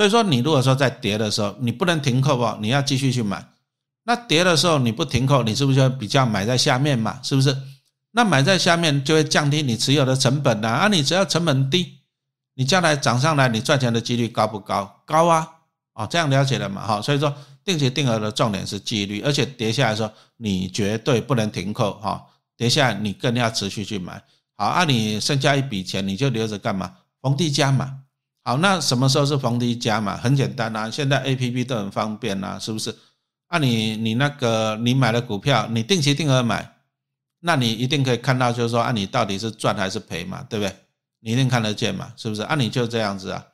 [0.00, 3.46] 所以说你如果说在跌的时候你不能停扣哦，你要继续去买。
[4.04, 7.20] 那跌的时候你不停扣，你是不是就比较买在下面嘛？
[7.22, 7.54] 是不是？
[8.12, 10.68] 那买在下面就会降低你持有的成本呐。
[10.68, 11.98] 啊，你只要成本低。
[12.54, 15.02] 你将来涨上来，你赚钱的几率高不高？
[15.04, 15.46] 高啊！
[15.92, 16.86] 哦，这样了解了嘛？
[16.86, 17.30] 哈，所以说
[17.62, 22.24] 定期定额的重点是纪律，而且跌下来说你绝对不能停扣哈，
[22.56, 24.22] 跌下来你更要持续去买。
[24.56, 26.90] 好，啊，你剩下一笔钱你就留着干嘛？
[27.20, 27.98] 逢低加码。
[28.42, 30.16] 好，那什么时候是逢低加码？
[30.16, 32.94] 很简单啊，现在 A P P 都很方便啊，是不是？
[33.48, 36.76] 啊，你你那个你买了股票，你定期定额买，
[37.40, 40.74] 那你一定可以看到，就是说啊，你到底是赚还是赔嘛，对不对？
[41.20, 42.12] 你一定看得见嘛？
[42.16, 42.42] 是不是？
[42.42, 43.44] 啊，你就这样子啊。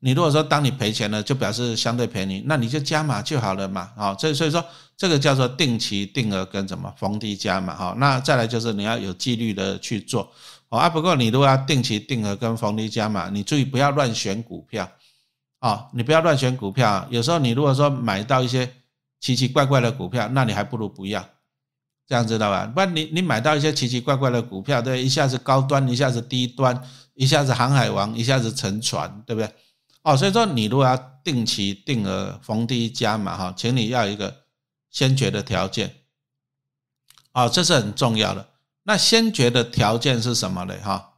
[0.00, 3.90] 你如果说当你赔钱了，就表示相对便宜，那你就加码就好了嘛。
[3.96, 4.62] 好，这所以说
[4.96, 7.74] 这个叫做定期定额跟什么逢低加码。
[7.74, 10.30] 好，那再来就是你要有纪律的去做。
[10.72, 14.90] 哦啊，不过你如果要定期定额跟逢低加码，你注意不要乱选股票
[15.58, 17.06] 啊，你不要乱选股票。
[17.10, 18.74] 有时候你如果说买到一些
[19.20, 21.22] 奇奇怪怪的股票，那你还不如不要。
[22.06, 22.64] 这样知道吧？
[22.64, 26.82] 不然你你买到一些奇奇怪怪的股票，对，一下子高端，一下子低端，
[27.12, 29.52] 一下子航海王，一下子沉船，对不对？
[30.04, 34.34] 哦，所以说你如果要定期定额逢低加码哈，请你要一个
[34.90, 35.94] 先决的条件，
[37.34, 38.48] 哦，这是很重要的。
[38.84, 40.74] 那先决的条件是什么呢？
[40.82, 41.14] 哈，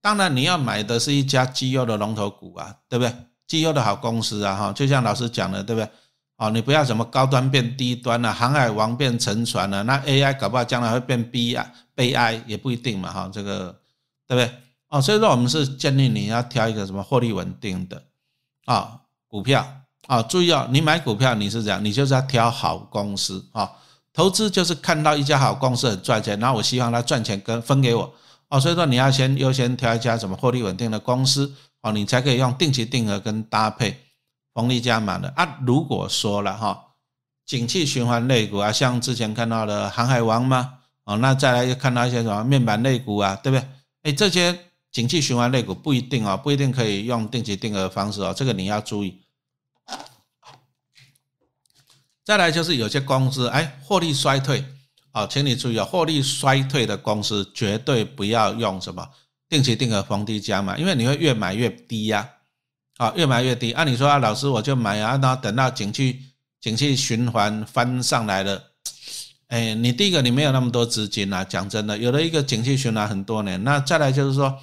[0.00, 3.14] 当然你要买的是一家绩优的龙头股啊，对不对？
[3.46, 5.90] 绩优的好公司啊，哈，就像老师讲的，对不对？
[6.36, 13.76] 哦，你不要什么高端变低端了，航海王变沉船了，那 AI 搞不好将来会变 B 啊，悲哀也不一定嘛，哈，这个
[14.26, 14.54] 对不对？
[14.90, 18.00] 哦，所以说我们是建议你要挑一个什么获利稳定的
[18.66, 19.66] 啊股票
[20.06, 23.72] 啊，注意哦，你买股票你是这样，你就是要挑好公司啊，
[24.18, 28.12] 投资就是看到一家好公司很赚钱，然后我希望它赚钱跟分给我
[28.48, 33.96] 哦，所以说你要先优先挑一家什么获利稳定的公司哦，你才可以用定期定额跟搭配。
[34.54, 36.76] 红利加码的啊，如果说了哈，
[37.46, 40.78] 景气循环类股啊，像之前看到的航海王吗？
[41.04, 43.68] 哦，那再来又看到一些什么面板类股啊，对不对？
[44.02, 44.58] 哎，这些
[44.90, 49.22] 景气循环类股不一定哦，不一定可以用定期定额方式哦，这个你要注意。
[52.28, 54.62] 再来就是有些公司哎，获利衰退
[55.14, 59.08] 哦，请你注意哦，获利衰退的公司绝对不要用什么
[59.48, 62.28] 定期定额逢低加码，因为你会越买越低呀。
[62.98, 63.72] 啊，越买越低。
[63.72, 66.20] 按你说啊，老师我就买啊，那等到景气
[66.60, 68.62] 景气循环翻上来了，
[69.46, 71.42] 哎，你第一个你没有那么多资金啊。
[71.42, 74.54] 讲真的，有了一个景气循环很多年，那再来就是说，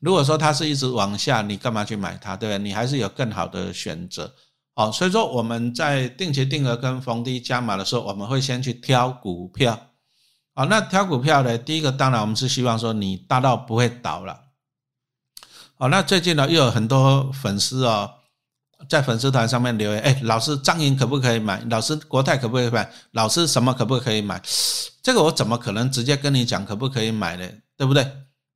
[0.00, 2.36] 如果说它是一直往下，你干嘛去买它？
[2.36, 2.58] 对不对？
[2.58, 4.34] 你还是有更好的选择。
[4.74, 9.78] 好，所以说我们在定期定额跟逢低加码的时候，我们会先去挑股票。
[10.54, 14.38] 好，那挑股票呢，第一个当然我们是希望说你大到不会倒了。
[15.76, 18.10] 好，那最近呢又有很多粉丝哦，
[18.88, 21.62] 在粉丝团上面留言，哎，老师张银可不可以买？
[21.68, 22.90] 老师国泰可不可以买？
[23.10, 24.40] 老师什么可不可以买？
[25.02, 27.46] 这个我怎么可能直接跟你讲可不可以买呢？
[27.76, 28.10] 对不对？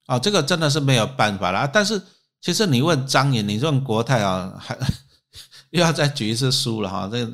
[0.06, 1.68] 啊，这个真的是没有办法了。
[1.70, 2.00] 但是
[2.40, 4.78] 其实你问张银，你问国泰啊，还
[5.76, 7.24] 又要再举一次书了哈，这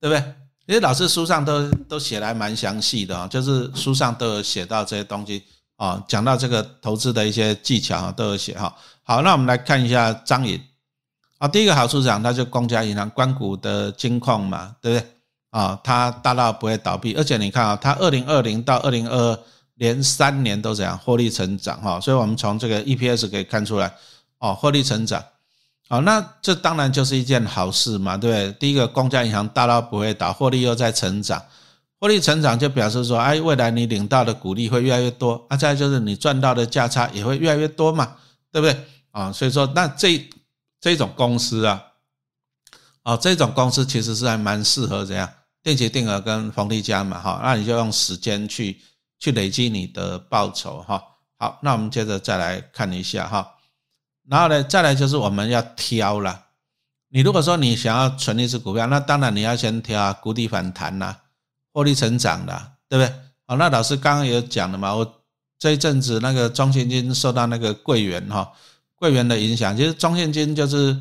[0.00, 0.18] 对不对？
[0.66, 5.44] 因为老师书上都都写来蛮详细的啊，就是书上都有写到这些东西。
[5.76, 8.74] 啊，讲到这个投资的一些技巧啊，都有写哈。
[9.04, 10.60] 好，那我们来看一下张颖
[11.38, 15.08] 啊，第一个好处讲，他就公家银行关谷的金矿嘛，对不对
[15.50, 15.78] 啊？
[15.84, 19.38] 它大到不会倒闭，而且你看啊，它二零二零到二零二二
[19.74, 23.94] 连三年都这样获利成长哈，所以我们从这个 EPS 可以看出来
[24.40, 25.24] 哦，获利成长。
[25.88, 28.52] 好，那这当然就是一件好事嘛，对不对？
[28.60, 31.42] 第一个公家银行大到不会倒，获利又在成长。
[31.98, 38.16] 获利成长就表示说，哎，未来你领到的股利会越来越多，啊，再就是你赚到的价差也会越来越多嘛，
[38.52, 38.84] 对不对？
[39.10, 40.28] 啊，所以说那这
[40.78, 41.82] 这种公司啊，
[43.02, 45.28] 啊，这种公司其实是还蛮适合怎样
[45.62, 48.78] 定期定额跟房地加嘛，哈，那你就用时间去
[49.18, 51.02] 去累积你的报酬，哈。
[51.38, 53.48] 好，那我们接着再来看一下哈，
[54.28, 56.44] 然后呢，再来就是我们要挑了。
[57.08, 61.16] 你如果说你想要存一只股票，那当然你要先挑谷底反弹呐。
[61.70, 63.14] 获利成长的，对不对？
[63.46, 65.22] 好，那老师刚刚有讲了嘛，我
[65.58, 68.50] 这一阵子那个中信金受到那个柜员哈
[68.96, 70.98] 柜员的影响，其实中信金就是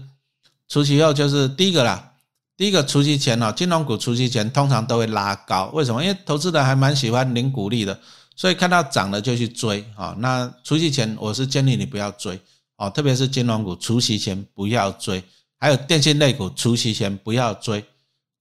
[0.68, 2.12] 除夕后就是第一个啦，
[2.56, 6.04] 第一个除夕前哦，金融股除夕前通常都会拉高，为什么？
[6.04, 8.00] 因为投资者还蛮喜欢领股利的，
[8.36, 10.16] 所以看到涨了就去追啊。
[10.20, 12.40] 那除夕前我是建议你不要追
[12.78, 15.24] 哦，特别是金融股除夕前不要追，
[15.60, 17.84] 还有电信类股除夕前不要追，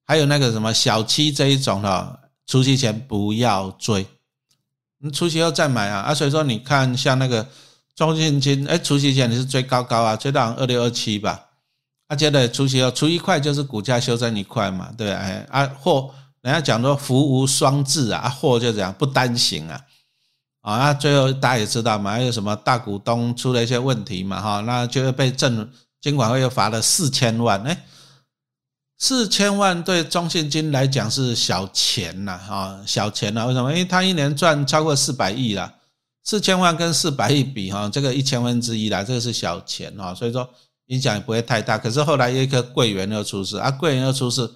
[0.07, 2.20] 还有那个什么小七这一种的。
[2.49, 4.07] 除夕前不要追，
[4.99, 6.03] 你除夕后再买啊！
[6.03, 7.44] 啊，所以说你看像那个
[7.96, 11.44] 中信金，哎，除夕前你是追高高啊，追到二六二七吧，
[12.07, 19.81] 啊，接着除夕后除一块就是股价修正一块嘛，对哎啊，货人家讲说福无双至啊，货就这样不单行啊，
[20.66, 27.85] 啊，那最后大家也知道嘛，还有什么大股东出了一些问题嘛，哈，那就是被证监管会又罚了四千万，哎。
[28.98, 33.70] 四千万对中信金来讲是小钱呐，啊，小钱呐，为什么？
[33.70, 35.72] 因为他一年赚超过四百亿啦，
[36.24, 40.48] 四千万跟四百亿比，哈，这个一千分之一啦，这个是小钱啊，所以说
[40.87, 41.76] 影响也不会太大。
[41.76, 44.50] 可是后来一个柜员又出事啊，柜员又出事，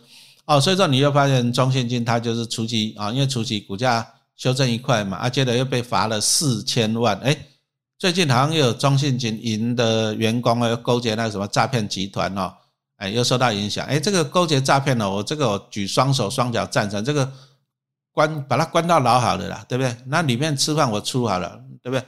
[0.47, 4.05] 哦，所以说你又发现中信金它就是初期啊，因为初期股价
[4.41, 7.37] 修正一块嘛，啊，接着又被罚了四千万，哎，
[7.99, 12.51] 最近好像又有中信金银的员工啊，又勾结那个什么诈骗集团哦。
[12.97, 13.87] 哎，又受到影响。
[13.87, 17.05] 哎，这个勾结诈骗呢，我这个举双手双脚赞成。
[17.05, 17.31] 这个
[18.13, 19.95] 关把他关到牢好了啦，对不对？
[20.07, 22.03] 那里面吃饭我出好了，对不对？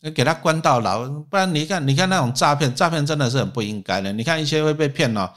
[0.00, 4.10] 你给他关到牢，不然你看，你看那种诈骗，诈骗真的是很不应该的。
[4.10, 5.30] 你看一些会被骗哦，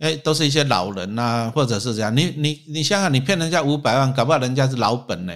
[0.00, 2.14] 哎，都是一些老人呐，或者是这样。
[2.14, 5.34] 你你你想想，你骗人家五百万，搞不好人家是老本呢，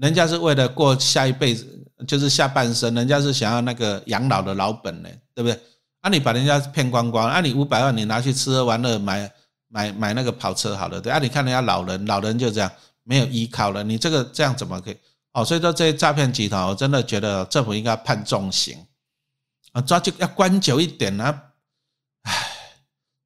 [0.00, 1.66] 人家是为了过下一辈子，
[2.06, 5.60] 就是下半生，人家是想要那个养老的老本呢，对不对？
[6.00, 9.30] 啊，你把人家骗光光，啊，你五百万你拿去吃喝玩乐，买
[9.68, 12.70] 买买那个跑车好了，对啊，你看人家老人，老人就这样
[13.02, 14.96] 没有依靠了，你这个这样怎么可以？
[15.34, 18.78] 哦，所以说这些诈骗集团，我真的觉得政府应该判重刑
[19.72, 21.42] 啊，抓就要关久一点啊。
[22.22, 22.32] 唉，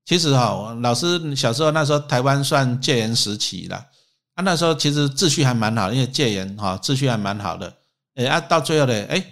[0.05, 3.87] 其实哈，老师小时候那时候台湾算戒严时期了，
[4.35, 7.73] 啊，那时候其实秩序还蛮好，因为戒严哈，秩序还蛮好的，
[8.15, 9.25] 哎啊，到最后呢，哎。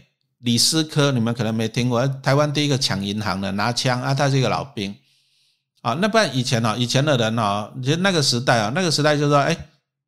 [0.45, 4.93] 李斯科，你们可能没听过，台湾第一个抢银行的拿枪啊，他是一个老兵
[5.83, 5.97] 啊。
[6.03, 9.57] 那不然以前啊，以前的人哦，其实那个时代啊，那个时代就是说，哎，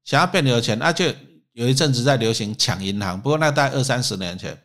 [0.05, 1.05] 想要变有钱，那就
[1.53, 3.21] 有一阵子在流行抢银行。
[3.21, 4.61] 不过那大概二三十年前，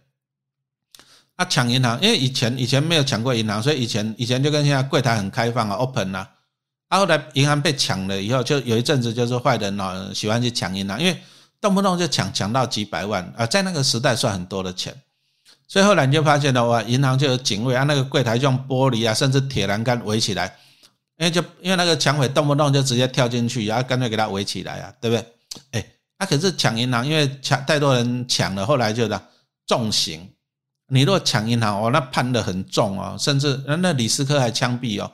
[1.35, 6.27] 啊，抢银行，因为以前以前没有抢过银行，所以以前以前就跟现在柜台很开放啊，open 啊。
[6.89, 11.17] 啊，后来银行被抢了以后，就有一阵子就是坏人哦喜欢去抢银行，因为
[11.61, 14.93] 动不动就抢抢到几百万啊，在那个时代算很多的钱。
[15.67, 20.57] 所以后来你就发现了，哇，银行就有警卫啊，那个柜台用玻璃啊，甚至铁栏杆围起来，
[21.17, 25.25] 因为就因为那个抢匪动不动就直接跳进去，然后干脆给他围起来啊，对不对？
[25.73, 25.85] 哎，
[26.17, 29.21] 那可是抢银行，因为抢太多人抢了，后来就的
[29.67, 30.27] 重刑。
[30.91, 35.11] 你如果抢银行，哦，那判的很重哦，甚至那李斯科还枪毙哦，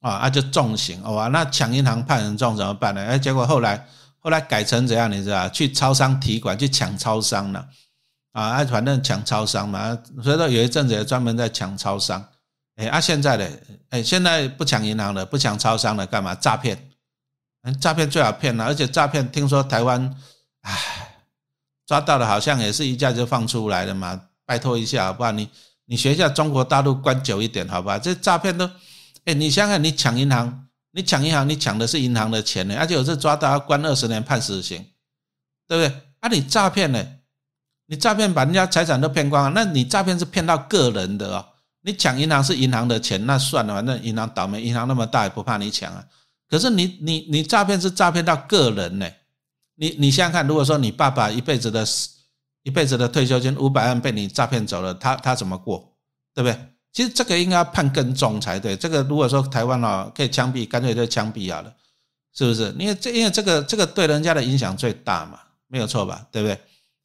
[0.00, 3.04] 啊，那就重刑哦，那抢银行判人重怎么办呢？
[3.04, 3.86] 哎，结果后来
[4.18, 5.10] 后来改成怎样？
[5.10, 7.68] 你知道去超商提款去抢超商了。
[8.32, 12.24] 啊，反正抢超商嘛，所以说有一阵子也专门在抢超商。
[12.76, 13.50] 哎，啊，现在的
[13.90, 16.34] 哎，现在不抢银行了，不抢超商了，干嘛？
[16.36, 16.90] 诈骗，
[17.80, 20.16] 诈骗最好骗了，而且诈骗听说台湾，
[20.62, 21.16] 唉，
[21.84, 24.20] 抓到了好像也是一下就放出来了嘛。
[24.46, 25.32] 拜托一下好不好？
[25.32, 25.50] 你
[25.86, 27.98] 你学一下中国大陆关久一点好不好？
[27.98, 28.70] 这诈骗都，
[29.24, 34.84] 哎，你想想，你抢银行，你抢银行，你抢的是银行的钱呢，而且有次抓到要关二十年判死刑，
[35.68, 36.00] 对不对？
[36.20, 37.06] 啊，你诈骗呢？
[37.86, 41.44] 你诈骗把人家财产都骗光了，那你诈骗是骗到个人的哦。
[41.82, 46.04] 你抢银行是银行的钱，那算了，反正银行倒霉，银行那么大也不怕你抢啊。
[46.48, 49.08] 可是你你你诈骗是诈骗到个人呢？
[49.76, 51.84] 你你想想看，如果说你爸爸一辈子的
[52.62, 55.96] 一辈子的退休金五百万被你诈骗走了，他他怎么过？
[56.34, 56.69] 对不对？
[56.92, 58.76] 其实这个应该判更重才对。
[58.76, 61.72] 这个如果说台湾哦可以枪毙，干脆就枪毙好了，
[62.34, 62.74] 是不是？
[62.78, 65.38] 因为这因为这个这个对人家的影响最大嘛，
[65.68, 66.26] 没有错吧？
[66.32, 66.58] 对不对？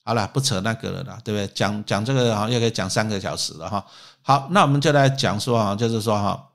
[0.03, 1.47] 好了，不扯那个了啦，对不对？
[1.53, 3.85] 讲讲这个哈，又可以讲三个小时了哈。
[4.21, 6.49] 好，那我们就来讲说哈，就是说哈，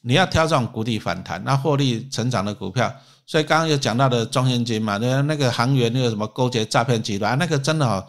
[0.00, 2.94] 你要挑这种谷底反弹、那获利成长的股票。
[3.26, 8.06] 所以刚刚有讲到的中信金嘛，那那个航员那个什么勾结诈骗集团，那个真的哈，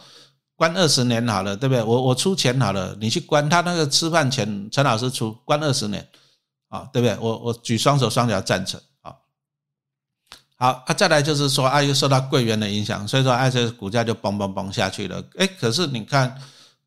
[0.55, 1.83] 关二十年好了，对不对？
[1.83, 6.07] 我我出钱好了，你去关他那个吃饭钱，陈老师出，关二十年，
[6.69, 7.17] 啊，对不对？
[7.19, 9.13] 我我举双手双脚赞成啊。
[10.57, 15.21] 好，啊，再来就是说，啊，又受到贵元的影响，所以说，啊，这股价就嘣嘣嘣下去了。
[15.37, 16.39] 哎，可是你看，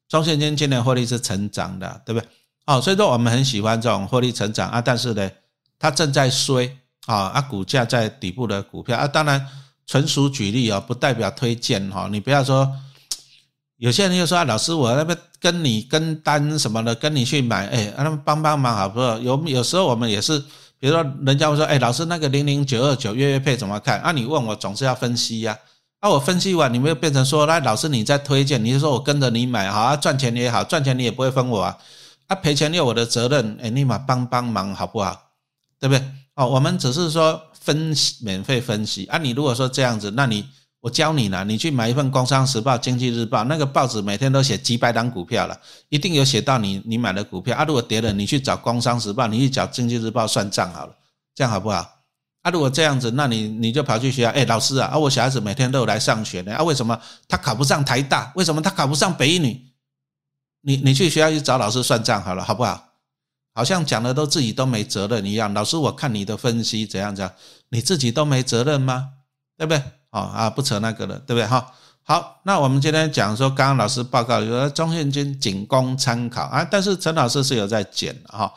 [0.08, 2.28] 中信金今年获利是成长的，对不对？
[2.64, 5.30] 哦，所以说我们很喜欢这种获利成长啊，但是呢，
[5.78, 6.74] 它正在衰
[7.06, 9.46] 啊，啊，股价在底部的股票啊，当然
[9.86, 12.08] 纯属举例啊，不代表推荐哈。
[12.10, 12.70] 你不要说，
[13.78, 19.18] 有些人又说啊，老师，我那边跟你跟单什么的，跟你去买，哎，他们帮帮忙好不好？
[19.18, 20.42] 有有时候我们也是。
[20.80, 25.58] 比如说，人家会说：“哎，老师，那个零零九二九月月配怎么看？”啊，你问我总是要分析呀。
[25.98, 28.64] 啊，我分析完，你没有变成说：“那老师你在推荐？
[28.64, 29.96] 你是说我跟着你买好啊？
[29.96, 31.76] 赚钱也好，赚钱你也不会分我啊。
[32.28, 35.20] 啊，赔钱有我的责任，哎，立马帮帮忙好不好？
[35.80, 36.04] 对不对？
[36.36, 39.18] 哦，我们只是说分析，免费分析啊。
[39.18, 40.46] 你如果说这样子，那你。
[40.88, 45.60] 我教你了，你去买一份《工商时报》《经济日报》，那个报纸每天都写几百档股票了，
[45.90, 47.64] 一定有写到你你买的股票啊。
[47.64, 50.96] 如果跌了，你去找《工商时报》，你去找《经济日报》算账好了，
[51.34, 51.76] 这样好不好？
[52.40, 58.32] 啊，如果这样子，那你你就跑去学校，哎，老师啊，啊，我小孩子每天都有来上学呢，啊，为什么他考不上台大？
[58.34, 59.60] 为什么他考不上北一女？
[60.62, 62.82] 你你去学校去找老师算账好了，好不好？
[63.54, 65.52] 好像讲的都自己都没责任一样。
[65.52, 67.34] 老师，我看你的分析怎样怎样，
[67.68, 69.10] 你自己都没责任吗？
[69.58, 69.82] 对不对？
[70.10, 71.46] 哦啊，不扯那个了，对不对？
[71.46, 71.70] 哈，
[72.02, 78.50] 好，那我们今天讲说，刚刚老师报告说中信金仅供参考啊，但是陈老师是有在减哈，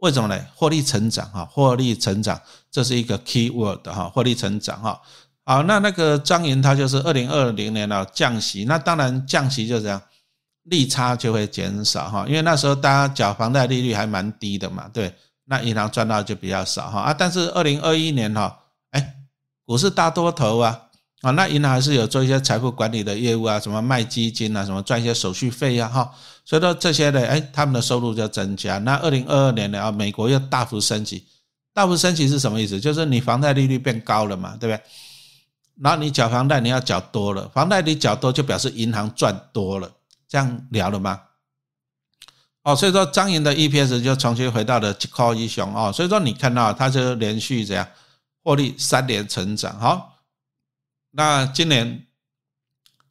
[0.00, 0.38] 为什么呢？
[0.54, 2.38] 获利成长哈，获利成长
[2.70, 5.00] 这是一个 key word 哈，获利成长哈。
[5.46, 9.98] 好，那那个张银他就是二零二零年了降息，那当然降息就这样，
[10.64, 15.14] 利差就会减少哈，因为那时候大家缴房贷利率还蛮低的嘛，对，
[15.46, 18.58] 那银行赚到就比较少哈啊，但是二零二一年哈，
[18.90, 19.14] 哎，
[19.64, 20.82] 股市大多头啊。
[21.20, 26.08] 啊，那银行还是有做一些财富管理的业务啊，什么卖基金啊，什么赚一些手续费呀，哈，
[26.44, 28.78] 所以说这些呢，哎，他们的收入就增加。
[28.78, 31.26] 那二零二二年呢，啊，美国又大幅升级，
[31.74, 32.78] 大幅升级是什么意思？
[32.78, 34.80] 就是你房贷利率变高了嘛，对不对？
[35.82, 39.90] 然后你缴房贷你要缴多了，房贷你缴多就表示银行赚多了，
[40.28, 41.20] 这样聊了吗？
[42.62, 47.84] 哦，所以说张银的 EPS 就重新回到了七块一雄哦，所以说你看到它就连续这样
[48.44, 50.14] 获利三年成长，好。
[51.10, 52.06] 那今年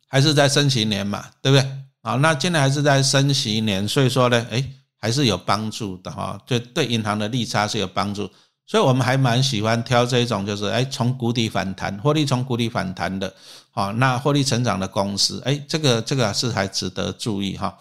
[0.07, 1.69] 还是在升息年嘛，对不对？
[2.01, 4.63] 好，那今年还是在升息年，所以说呢，哎，
[4.97, 8.29] 还是有帮助的哈，对对银行的利差是有帮助，
[8.65, 13.33] 所以我们还蛮喜欢挑这种，就是哎，从谷底反弹，获利从谷底反弹的，
[13.71, 17.77] 好，那获利成长的公司，哎，这个这个是还值得注意哈。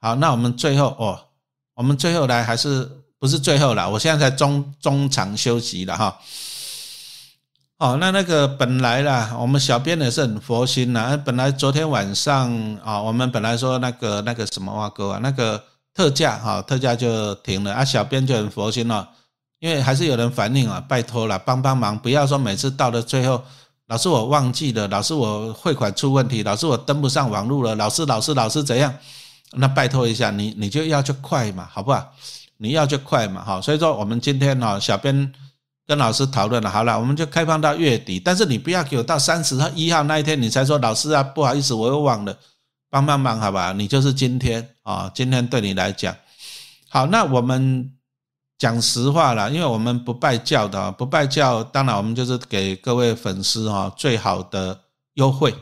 [0.00, 1.20] 好，那我们最后哦，
[1.74, 2.90] 我们最后来还是
[3.20, 3.88] 不是最后了？
[3.88, 6.18] 我现在在中中场休息了哈。
[7.82, 11.20] 哦，那那个本来啦，我们小编也是很佛心呐。
[11.24, 15.60] 本来昨天晚上啊，我们本来说那个那个什么话哥啊，那个
[15.92, 17.84] 特价哈，特价就停了啊。
[17.84, 19.08] 小编就很佛心了，
[19.58, 23.42] 因为还是有人反映啊，拜托了，帮帮忙，不要说每次到了最后，
[23.88, 28.94] 老师我忘记了，老师我汇款出问题，老师我登不上网络了，老师老师老师怎样？
[29.54, 32.12] 那拜托一下，你你就要就快嘛，好不好？
[32.58, 33.60] 你要就快嘛，好。
[33.60, 35.32] 所以说我们今天呢，小编。
[35.92, 42.34] 跟老师讨论了，好了，我们就开放到月底，但是你不要给我到三十号一号那一天你才说老师啊，不好意思，我又忘了，
[42.88, 43.74] 帮帮忙好吧？
[43.74, 46.16] 你就是今天啊，今天对你来讲，
[46.88, 47.92] 好，那我们
[48.56, 54.80] 讲实话了，因为我们不拜教的，不拜教，当然我们就是给各位粉丝哈最好的
[55.12, 55.54] 优惠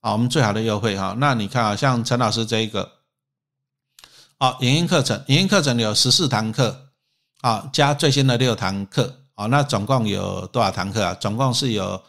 [0.00, 1.14] 啊，我们最好的优惠哈。
[1.18, 2.90] 那你看啊，像陈老师这一个，
[4.40, 6.88] 好，影音课程，影音课程有十四堂课
[7.42, 9.14] 啊，加最新的六堂课。
[9.38, 11.14] 哦，那总共有多少堂课啊？
[11.20, 12.00] 总共是有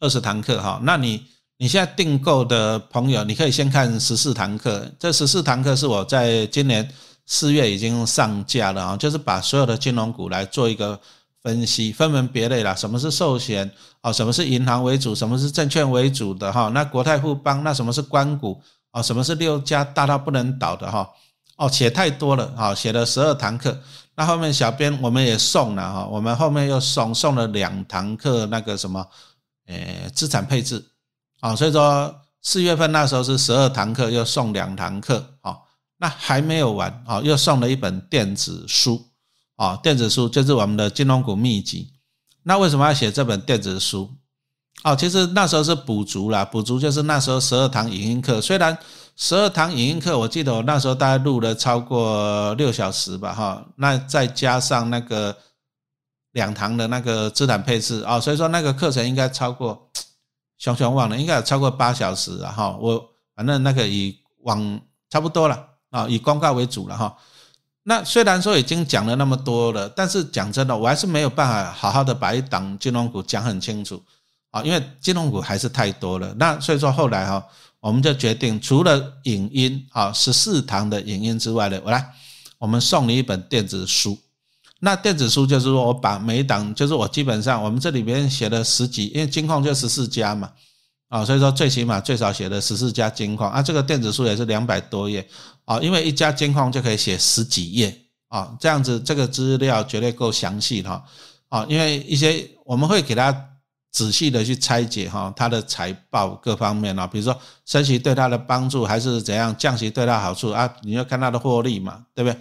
[0.00, 0.78] 二十堂课哈。
[0.82, 1.24] 那你
[1.56, 4.86] 你现在订购的朋友，你可以先看十四堂课。
[4.98, 6.86] 这十四堂课是我在今年
[7.24, 11.00] 四月已经上架了啊，就是把所有的金融股来做一个
[11.42, 12.76] 分析，分门别类了。
[12.76, 13.70] 什么是寿险？
[14.02, 15.14] 哦，什么是银行为主？
[15.14, 16.68] 什么是证券为主的哈？
[16.74, 17.64] 那国泰富邦？
[17.64, 18.60] 那什么是关股？
[18.92, 21.08] 哦，什么是六家大到不能倒的哈？
[21.56, 23.74] 哦，写太多了啊，写了十二堂课。
[24.16, 29.04] 那后面小编我们也送了哈，我们后面又送送了两堂课那个什么，
[29.66, 30.84] 诶资产配置
[31.40, 35.58] 啊，所以说四月份那时候是十二堂课，又送两堂课，哦，
[35.98, 39.04] 那还没有完，哦，又送了一本电子书，
[39.56, 41.92] 哦，电子书就是我们的金融股秘籍。
[42.44, 44.14] 那为什么要写这本电子书？
[44.82, 48.76] 哦，其实那时候是补足了，补足就是那时候十二堂影音课，虽然
[49.16, 55.36] 十二堂影音课，我记得我那时候大概录了超过六小时吧，哈，那再加上那个
[56.32, 59.88] 两堂的那个资产配置啊，所以说那个课程应该超过，
[60.58, 62.76] 熊熊忘了，应该有超过八小时了哈。
[62.80, 63.00] 我
[63.36, 67.16] 反正那个以往差不多了啊，以公告为主了哈。
[67.84, 74.02] 那虽然说已经讲了那么多了，但是讲真的，我还是没有办法好好的把一档金融股讲很清楚
[74.50, 76.34] 啊，因为金融股还是太多了。
[76.36, 77.44] 那所以说后来哈，
[77.84, 82.02] 我们就决定除了影音啊十四堂的影音之外的，我来
[82.56, 84.18] 我们送你一本电子书。
[84.80, 90.50] 那电子书就是说我把每一档，就是我基本上我们这里边写了十几，因为金矿就十四家嘛。
[91.10, 95.28] 啊，所以说最起码最少写了十四家金矿啊，这个电子书也是两百多页
[95.66, 97.94] 啊，因为一家金矿就可以写十几页
[98.28, 101.04] 啊，这样子这个资料绝对够详细哈
[101.50, 103.30] 啊，因为一些我们会给他
[103.94, 112.36] 仔细的去拆解哈，它的财报各方面啊，比如说升息对它的帮助还是怎样，降息对它好处啊，你要看它的获利嘛，对不对？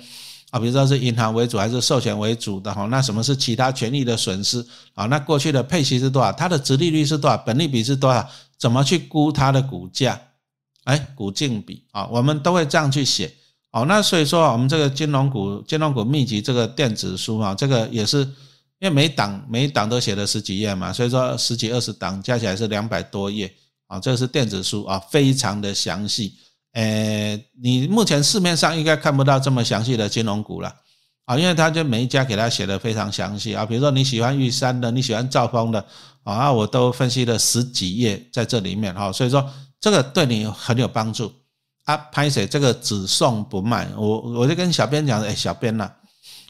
[0.49, 5.05] 啊，比如说是银行为主还是寿险为主的哈，那什么是其他权益的损失啊？
[5.05, 6.31] 那过去的配息是多少？
[6.31, 7.37] 它的值利率是多少？
[7.37, 8.27] 本利比是多少？
[8.57, 10.19] 怎么去估它的股价？
[10.85, 13.31] 哎，股净比啊，我们都会这样去写。
[13.69, 18.27] 哦，那所以说我们这个金融股金融股秘籍这个电子书啊，这个也是
[18.83, 23.49] 因为每档每档都写了十几页嘛，所以说十几二十档加起来是两百多页
[23.87, 26.33] 啊，这是电子书啊，非常的详细。
[26.73, 30.75] 呃，你目前市面上应该看不到这么详细的金融股了
[31.23, 35.85] 啊，因为它就每一家给它写的非常详细啊，比如说你喜欢玉山的，你喜欢兆丰的。
[36.23, 41.31] 啊，我都分析了十几页在这里面哈，所以说这个对你很有帮助
[41.85, 41.95] 啊。
[42.11, 45.89] 拍谁这个只送不卖，我我就跟小编讲，哎，小编呐，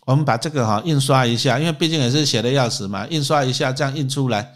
[0.05, 4.53] 我们把这个哈印刷一下，因为毕竟也是写的要死嘛，印刷一下这样印出来，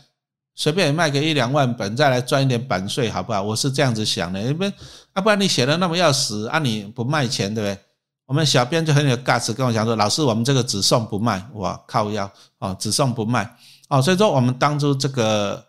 [0.55, 3.41] 随便也卖个一两万本，再来赚一点版税，好不好？
[3.41, 4.73] 我是这样子想的，因为
[5.13, 7.79] 啊，不然你写的那么要死啊，你不卖钱对不对？
[8.25, 12.29] 我们小编就很有 gas 跟我讲说，老师，我们这个只送不卖，我靠腰
[12.59, 13.49] 哦，只送不卖。
[13.87, 15.65] 哦，所以说我们当初这个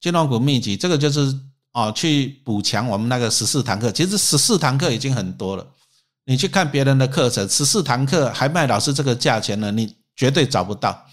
[0.00, 1.34] 金融股秘籍，这个就是
[1.72, 3.90] 哦，去补强我们那个十四堂课。
[3.90, 5.66] 其实十四堂课已经很多了，
[6.28, 11.06] 你去看别人的课程，十四堂课还卖老师这个价钱呢，你绝对找不到。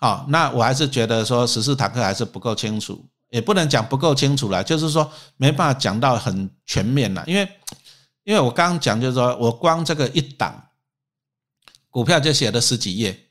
[0.00, 7.22] 哦，那我还是觉得说十四堂课还是不够清楚，也不能讲不够清楚了，就是说没办法讲到很全面了。
[7.28, 7.48] 因为，
[8.24, 10.60] 因为我刚刚讲就是说我光这个一档
[11.88, 13.26] 股票就写了十几页。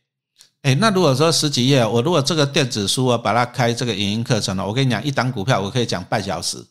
[0.62, 6.66] 哎，那如果说十几页，我如果这个电子书我把它开这个影音课程了，我跟你讲，一档股票我可以讲半小时，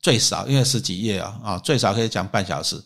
[0.00, 2.80] 最少，因为十几页啊，啊，最少可以讲半小时，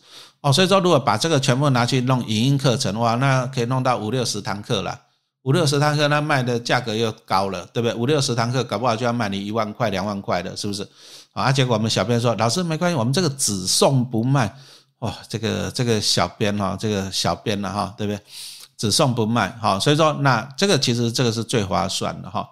[0.45, 5.01] 哦，所以说如果把这个全部拿去弄影音课程，哇，那可以弄到五六十堂课了，
[5.41, 7.95] 五六十堂课那卖的价格又高了，对不对？
[7.95, 10.87] 五六十堂课搞不好就要卖你一万块、两万块的，是不是？
[11.33, 14.55] 啊，结果我们小编说，老师没关系，我们这个只送不卖，
[14.99, 18.19] 哇，这个这个小编哈，这个小编了哈，对不对？
[18.77, 22.47] 只送不卖，哈，所以说那这个其实这个是最划算的哈。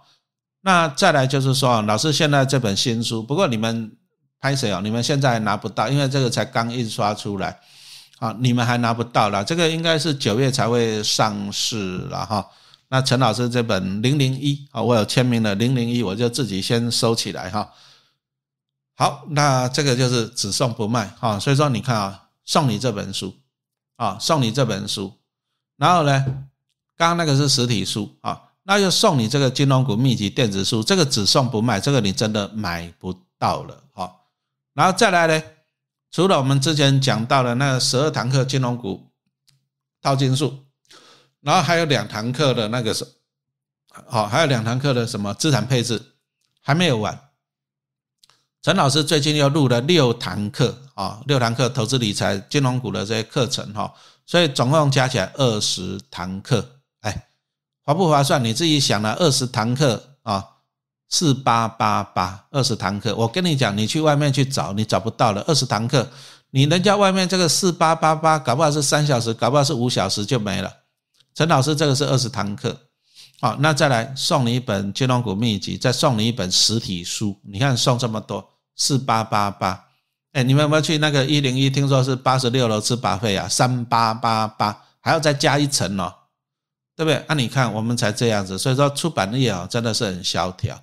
[0.61, 3.91] 那再来就是说，老师现在这本新书，不过你们
[4.39, 4.81] 拍谁哦？
[4.81, 7.59] 你们现在拿不到，因为这个才刚印刷出来，
[8.23, 9.43] 啊，你们还拿不到了。
[9.43, 12.49] 这个应该是九月才会上市了哈。
[12.87, 17.69] 那陈老师这本零零一啊，我有签名的零零一，我就自己先收起来哈。
[18.95, 21.37] 好，那这个就是只送不卖哈。
[21.37, 23.35] 所以说你看啊，送你这本书
[23.97, 25.11] 啊，送你这本书。
[25.75, 26.23] 然后呢，
[26.95, 34.09] 刚刚那个是实体书啊，那就送你这个金融股秘籍电子书，这个只送不卖，这个你真的买不到了哈。
[34.73, 35.43] 然后再来呢，
[36.13, 39.09] 除了我们之前讲到的那十二堂课金融股
[39.99, 40.59] 套金术，
[41.41, 43.03] 然后还有两堂课的那个是，
[44.05, 46.13] 好，还有两堂课的什么资产配置
[46.61, 47.19] 还没有完。
[48.61, 53.91] 陈老师最近又录了六堂课啊，六堂课投资理财金融股的这些课程哈。
[54.27, 57.27] 所以总共加起来二十堂课，哎，
[57.81, 58.41] 划不划算？
[58.43, 60.52] 你自己想了，二十堂课啊，
[61.13, 63.15] 四八八八，二十堂课。
[63.15, 65.43] 我跟你讲，你去外面去找，你找不到了。
[65.47, 66.09] 二十堂课，
[66.49, 70.73] 你人家外面这个四八八八，搞不好是三小时，搞不好是五小时就没了。
[71.35, 72.75] 陈老师这个是二十堂课，
[73.39, 77.39] 好，那再来送你一本金融股秘籍，再送你一本实体书。
[77.43, 78.43] 你看送这么多，
[78.75, 79.85] 四八八八。
[80.31, 81.69] 哎，你们有没有去那个一零一？
[81.69, 86.11] 听说是八十六楼吃八费啊，三八八八还要再加一层哦，
[86.95, 87.23] 对不对？
[87.29, 90.75] 那你看我们才这样子，所以说出版业啊真的是很萧条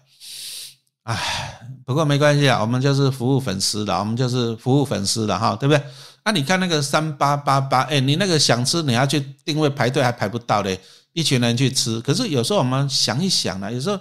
[1.11, 5.83] 唉，不过没关系啊，我们就是服务粉丝的，我们就是服务粉丝的哈，对不对？
[6.23, 10.79] 啊，你看那个三八八八，哎，你那个想吃，你要去定位排队还排不到嘞，
[11.13, 12.01] 一群人去吃。
[12.01, 13.99] 可是有时候我们想一想呢，有时候，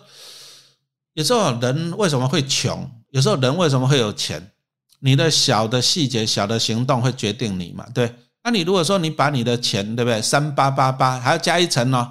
[1.16, 2.88] 有时候人为什么会穷？
[3.10, 4.51] 有时候人为什么会有钱？
[4.99, 7.86] 你的小的细节、小的行动会决定你嘛？
[7.91, 8.14] 对。
[8.43, 10.22] 那你如果说你把你的钱，对不对？
[10.22, 12.07] 三八八八还要加一层哦，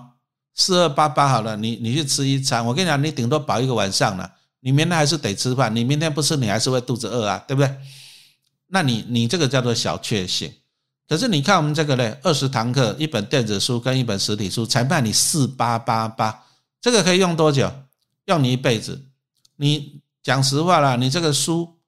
[0.56, 4.28] 四二八八好了，你你去吃一餐，我跟你讲，你顶多饱一个晚上了。
[4.60, 7.74] 你明天还是得吃饭，你明天不吃，你还是会肚子饿啊，对不对？
[8.68, 10.52] 那你你这个叫做小确幸。
[11.08, 16.44] 可是你看我们这个嘞，二十堂课，一本电子书跟一本实体书才卖你四八八八，
[16.80, 17.72] 这个可以用多久？
[18.26, 19.06] 用你一辈子。
[19.56, 21.78] 你讲实话啦，你这个书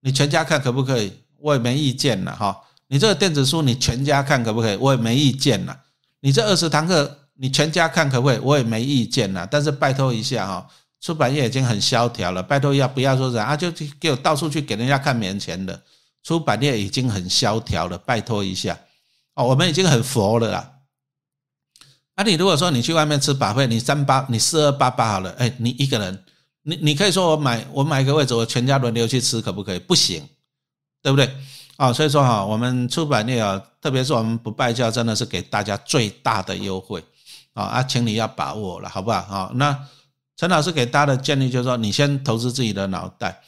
[0.00, 1.12] 你全家看可不可以？
[1.36, 2.58] 我也没意见了哈。
[2.88, 4.76] 你这个电子书你全家看可不可以？
[4.76, 5.78] 我也没意见了。
[6.20, 8.38] 你这二十堂课你全家看可不可以？
[8.38, 9.46] 我也没意见了。
[9.50, 10.66] 但是拜托一下哈。
[11.00, 13.56] 出版业已经很萧条了，拜托要不要说啥啊？
[13.56, 15.82] 就给我到处去给人家看免钱的。
[16.22, 18.78] 出版业已经很萧条了，拜托一下
[19.34, 20.72] 哦，我们已经很佛了啦。
[22.16, 26.22] 啊，你如果说你去外面吃把费，你三八你四二八八好了，哎，你一个人，
[26.64, 29.78] 你你可以说我买我买一个位置，我全家轮流去吃，可不可以？
[29.78, 30.22] 不行，
[31.02, 31.34] 对不对？
[31.76, 37.02] 啊，所以说哈，我们出版业啊，特别是我们不拜教，真的是给大家最大的优惠
[37.54, 39.18] 啊啊，请你要把握了，好不好？
[39.18, 39.88] 啊，那。
[40.40, 43.42] 陈老师给大家的建议就是说，你先投资自己的脑袋，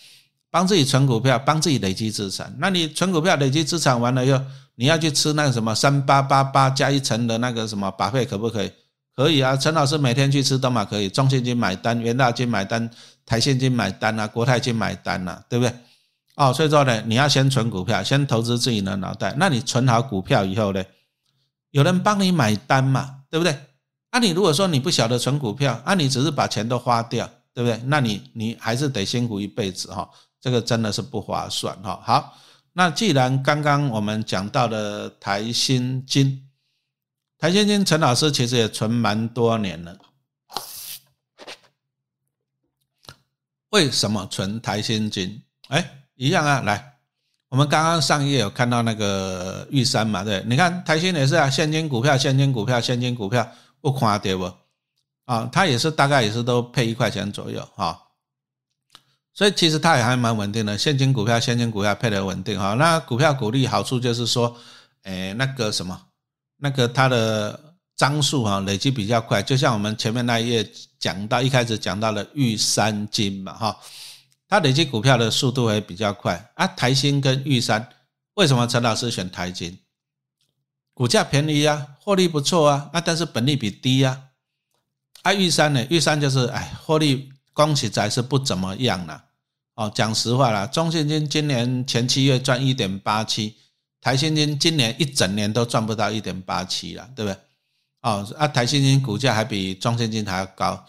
[0.51, 2.55] 帮自己存股票，帮自己累积资产。
[2.59, 4.39] 那你存股票累积资产完了以后，
[4.75, 8.71] 你要去吃那个什么三八八八加一层的那个什么把费，可不可以？
[9.17, 12.91] 可以啊，陈老师每天去吃都嘛可以，中信金买单，元大金买单，
[13.25, 15.75] 台现金买单啊，国泰金买单啊，对不对？
[16.37, 19.35] 哦，所以说呢，你要先存股票，先投资自己的脑袋。
[19.39, 20.85] 那你存好股票以后呢，
[21.71, 23.59] 有人帮你买单嘛，对不对？
[24.15, 27.81] 那你如果说你不晓得存股票，那你只是把钱都花掉，对不对？
[27.87, 30.07] 那你你还是得辛苦一辈子哈，
[30.39, 31.99] 这个真的是不划算哈。
[32.05, 32.39] 好，
[32.75, 36.47] 那既然刚刚我们讲到了台新金，
[37.39, 39.97] 台新金陈老师其实也存蛮多年了，
[43.71, 45.43] 为什么存台新金？
[45.69, 46.97] 哎，一样啊，来，
[47.49, 53.51] 我们刚刚上一页有看到那个玉山嘛，对，你看台新也是啊，现金股票，现金股票，现金股票。
[53.83, 54.51] 不夸对不？
[55.27, 58.01] 啊，它也是大概也是都配一块钱左右哈，
[59.33, 60.77] 所以其实它也还蛮稳定的。
[60.77, 62.75] 现金股票，现金股票配的稳定哈。
[62.75, 64.57] 那股票股利好处就是说，
[65.05, 66.01] 诶，那个什么，
[66.57, 73.81] 那个它的张数哈累积比较快，就像我们前面那一页讲到，一开始讲到了玉山金嘛哈，
[74.49, 76.67] 它累积股票的速度会比较快啊。
[76.67, 77.89] 台新跟玉山，
[78.35, 79.79] 为什么陈老师选台金？
[80.95, 84.25] 股价便宜呀，获利不错啊，啊，但是本利比低呀。
[85.23, 85.87] 啊，玉山呢？
[85.89, 89.25] 玉山就是哎，获利光起仔是不怎么样了。
[89.75, 93.55] 哦，讲实话啦，中信金今年前七月赚一点八七，
[94.01, 97.39] 台新金今年一整年都赚不到一点八七了，对不对？
[98.03, 100.85] 哦，啊，台新金股价还比中信金还要高，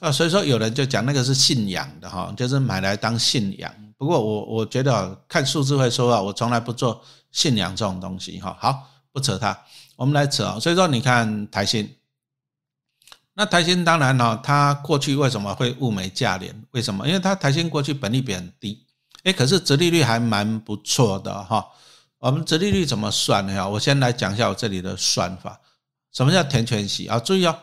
[0.00, 3.72] 啊，所以说有人就讲那个是信仰的哈，就是买来当信仰。
[3.96, 8.56] 不过我我觉得看数字会说话，我从来不做信仰这种东西哈。
[8.60, 8.88] 好。
[9.12, 9.56] 不扯它，
[9.96, 10.58] 我们来扯啊。
[10.58, 11.96] 所以说，你看台新，
[13.34, 16.64] 那台新当然呢，它过去为什么会物美价廉？
[16.72, 17.06] 为什么？
[17.06, 18.86] 因为它台新过去本利比很低，
[19.24, 21.66] 哎，可是折利率还蛮不错的哈。
[22.18, 23.68] 我们折利率怎么算呢？
[23.68, 25.60] 我先来讲一下我这里的算法。
[26.12, 27.18] 什么叫填全息啊？
[27.18, 27.58] 注意哦，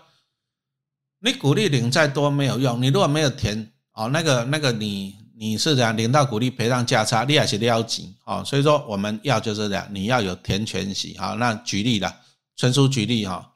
[1.19, 5.18] 你股利领再多没有用，你如果没有填哦，那个那个你。
[5.41, 8.43] 你是这样领到股利赔偿价差，你也是了紧哦。
[8.45, 12.13] 所以说我们要就是这样，你要有填全息好，那举例了，
[12.57, 13.49] 纯属举例哈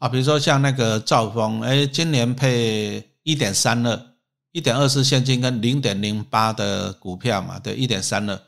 [0.00, 3.98] 啊，比如说像那个兆丰，哎，今年配一点三二，
[4.52, 8.38] 一点二四现金跟零点零八的股票嘛，对，一点三二。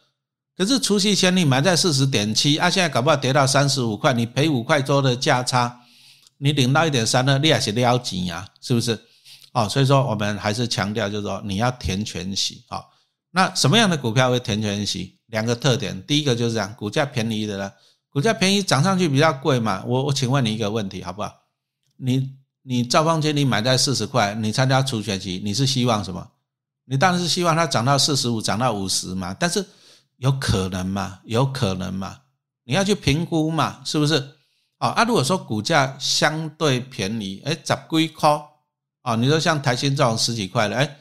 [0.54, 5.80] 可是除夕前你买在四十点七，啊，现在搞不好跌到三十五块，你赔五块多的价差，
[6.36, 9.00] 你领到一点三二，你也是了紧呀，是不是？
[9.52, 12.82] 哦，所以说我们还是强调，就是说你要填全息啊。
[13.30, 15.18] 那什么样的股票会填全息？
[15.26, 17.72] 两个特点，第一个就是这样，股价便宜的了，
[18.10, 19.82] 股价便宜涨上去比较贵嘛。
[19.86, 21.32] 我我请问你一个问题好不好？
[21.96, 22.30] 你
[22.62, 26.26] 你兆丰金你买在四十块，你参加除权期，你是希望什么？
[26.84, 29.34] 你当然是希望它涨到四十五，涨到五十嘛。
[29.38, 29.64] 但是
[30.18, 31.20] 有可能吗？
[31.24, 32.18] 有可能吗？
[32.64, 34.14] 你要去评估嘛，是不是？
[34.78, 38.51] 啊啊，如果说股价相对便宜，哎，十几块。
[39.02, 40.96] 啊，你说像台新这种十几块的，哎，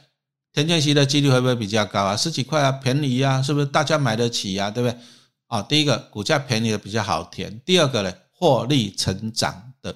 [0.52, 2.16] 填权息的几率会不会比较高啊？
[2.16, 4.70] 十几块啊，便宜啊，是不是大家买得起呀？
[4.70, 4.98] 对不对？
[5.46, 9.94] 啊，第一个股价便宜的比较好填，第二个呢，获利成长的，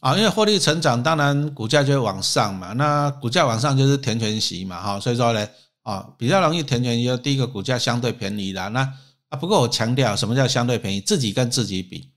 [0.00, 2.72] 啊，因为获利成长，当然股价就会往上嘛。
[2.72, 5.48] 那股价往上就是填权息嘛，哈，所以说呢，
[5.82, 8.68] 啊，比较容易填权，就第一个股价相对便宜啦。
[8.68, 8.80] 那
[9.28, 11.00] 啊，不过我强调，什么叫相对便宜？
[11.00, 12.10] 自己跟自己比，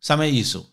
[0.00, 0.66] 上面一数。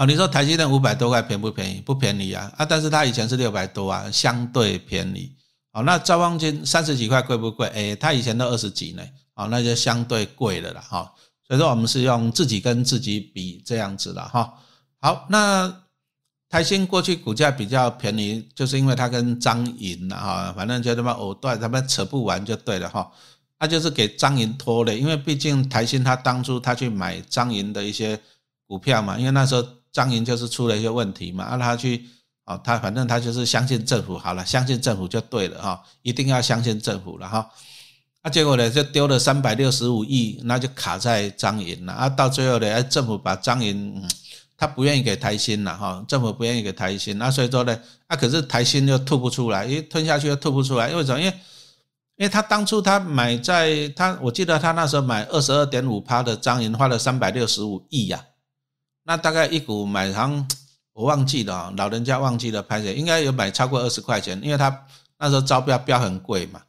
[0.00, 1.78] 啊，你说台积电五百多块便不便宜？
[1.82, 2.50] 不便宜啊！
[2.56, 5.30] 啊，但是它以前是六百多啊，相对便宜。
[5.72, 7.68] 好，那兆丰金三十几块贵不贵？
[7.68, 9.02] 哎，它以前都二十几呢，
[9.34, 11.12] 啊，那就相对贵了啦，哈。
[11.46, 14.54] 所以说我们是用自己跟自己比这样子的哈。
[15.02, 15.70] 好，那
[16.48, 23.12] 台新过去股价比较便宜，就是因为它跟张银呐哈，反正就他妈藕断，他们扯不完就对了哈。
[23.58, 28.18] 那就是给张银拖累，因为毕竟台新他当初他去买张银的一些
[28.66, 29.62] 股票嘛，因为那时候。
[29.92, 32.06] 张银就是出了一些问题嘛，让他去，
[32.44, 37.50] 啊，他反正他就是相信政府好了，相信政府就对了哈，一定要相信政府了哈，
[38.22, 44.02] 啊，结果呢就丢了三百六十五亿，那就卡在张银了啊，到最后呢，政府把张银，
[44.56, 51.20] 他不愿意给台新了哈，政府不愿意给台新，那所以说呢，啊，可是台新又吐不出来，因为吞下去又吐不出来，因为什么？
[51.20, 51.32] 因为，
[52.16, 58.22] 因为他当初他买在他，我记得他那时候买二十二点五趴的张银，花了三百六十五亿呀。
[59.10, 60.46] 那大概一股买行，
[60.94, 64.84] 我忘记了，老人家忘记了拍谁，应该有买超过二十块钱，因为他
[65.18, 66.62] 那时候招标标很贵嘛。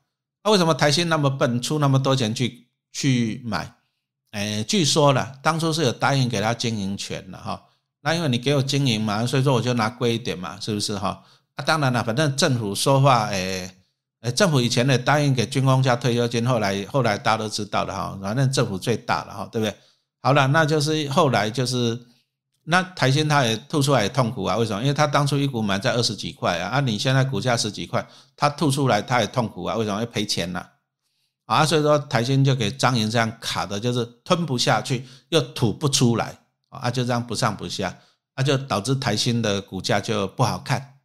[0.44, 3.72] 那为什么台新那么笨，出那么多钱去去买？
[4.32, 7.62] 哎，据说了，当初是有答应给他经营权的哈。
[8.02, 11.24] 那因为你给我经营嘛，所以说我就拿贵一点嘛，是不是哈？
[11.58, 13.72] 啊，当然了，反正政府说话，哎
[14.22, 19.76] 哎，政府以前呢答应给军工加退休金，后来后来大家都知道了哈，反正政府最大了哈，对不对？
[20.24, 22.04] 好了，那就是后来就是。
[22.64, 24.56] 那台新他也吐出来也痛苦啊？
[24.56, 24.82] 为什么？
[24.82, 29.76] 因为他当初一股买在二十几块啊，啊，你现在股价十几块，他吐出来他也痛苦啊？
[29.76, 30.00] 为什么？
[30.00, 30.64] 要赔钱呐？
[31.46, 36.38] 啊，所以说台新就给张营这样卡的，就是吞不下去，又吐不出来
[36.70, 37.98] 啊，就这样不上不下，
[38.36, 41.00] 啊，就导致台新的股价就不好看。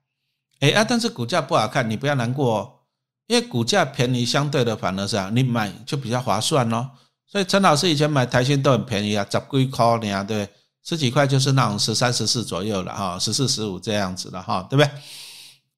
[0.61, 2.73] 哎啊，但是股价不好看，你不要难过，哦，
[3.29, 6.91] 因为股价便宜，相对的反而是啊，你买就比较划算哦。
[7.27, 10.47] 所以陈老师以前买台新都很便宜啊，十几块呢，对。
[10.87, 14.89] 十几块就是那种十三十四左右了哈，十四十五这样子的哈，对不对？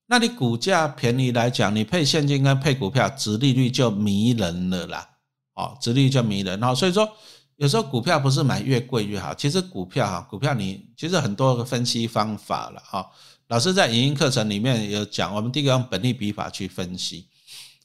[0.06, 5.08] 那你股价便宜来讲，你配现金跟配股票，值利率就迷人了啦，
[5.54, 6.74] 哦，值利率就迷人哈。
[6.74, 7.08] 所以说，
[7.56, 13.06] 有时候股票不是买越贵越好，其实股票哈，股票你其实很多个分析方法了哈。
[13.48, 17.26] 老师在影音课程里面有讲，我们第一个用本利比法去分析，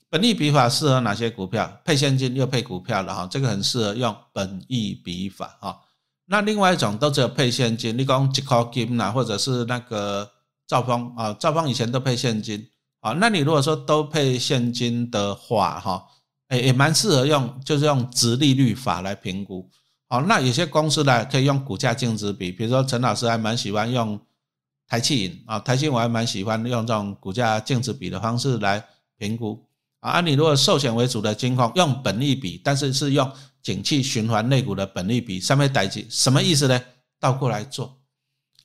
[0.10, 1.80] 本利比法适合哪些股票？
[1.86, 5.80] 配现金又配股票的哈，这个很适合用本益比法哈。
[6.26, 10.30] 那另外一种都只有配现金，你讲一块金呐，或者是那个
[10.66, 12.66] 兆丰啊，兆丰以前都配现金
[13.02, 13.12] 啊。
[13.20, 16.06] 那你如果说都配现金的话，哈，
[16.48, 19.70] 哎也蛮适合用，就是用直利率法来评估。
[20.08, 24.18] 好，那有些公司呢可以用股价净值比，比如说陈老师还蛮喜欢用
[24.88, 28.82] 台气银啊，台气我还蛮喜欢用这种股价净值比的方式来
[29.18, 29.62] 评估
[30.00, 30.22] 啊。
[30.22, 33.30] 你如果寿险为主的金控用本利比，但是是用。
[33.64, 36.80] 景气循环类股的本利比上面代记什么意思呢？
[37.20, 37.97] 倒过来做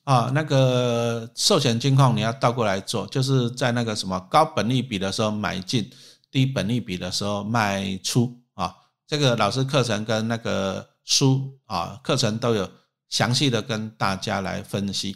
[0.03, 5.89] 啊，那个寿险金控你要倒过来做，就是在那个什么高本利比的时候买进，
[6.29, 8.75] 低本利比的时候卖出啊。
[9.07, 12.69] 这个老师课程跟那个书啊课程都有
[13.07, 15.15] 详细的跟大家来分析。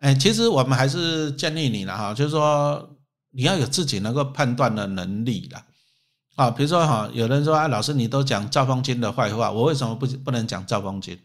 [0.00, 2.90] 哎，其实我们还是建议你了哈，就是说
[3.30, 5.64] 你要有自己能够判断的能力了。
[6.34, 11.18] 啊，比如说哈，有人说啊，老师你都讲赵方金的坏话，我为什么不不能讲赵方金？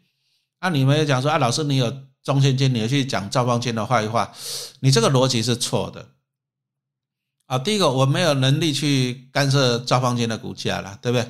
[0.60, 1.92] 啊，你们也讲说啊，老师你有
[2.24, 4.32] 中信金，你去讲赵方金的坏话，
[4.82, 6.06] 你这个逻辑是错的。
[7.48, 11.28] 啊，第一个我没有能力去干涉赵方金的股价了，对不对？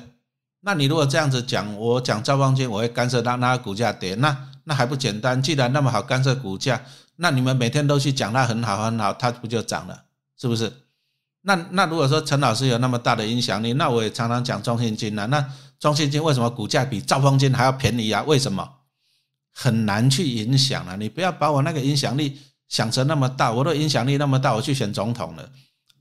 [0.60, 5.42] 那你如果这样子讲，我讲赵方金，我会干涉它，它股价跌，那那还不简单？
[5.42, 6.84] 既然那么好干涉股价，
[7.16, 10.04] 那你们每天都去讲它很好很好，它不就涨了？
[10.38, 10.70] 是不是？
[11.42, 15.26] 那那如果说陈老师有那么大的影响力，那我也常常讲中信金啊。
[15.26, 15.44] 那
[15.78, 18.22] 中信金为什么股价比兆丰金还要便宜啊？
[18.24, 18.68] 为什么？
[19.52, 20.96] 很难去影响啊！
[20.96, 22.38] 你不要把我那个影响力
[22.68, 25.50] 想成那么大，我的影响力那么大，我去选总统了，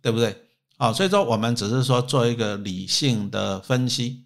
[0.01, 0.35] 对不对？
[0.77, 4.25] 哦，所以说我们只是说做一个理性的分析。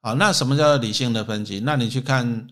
[0.00, 1.60] 啊，那什么叫做理性的分析？
[1.60, 2.46] 那你去看。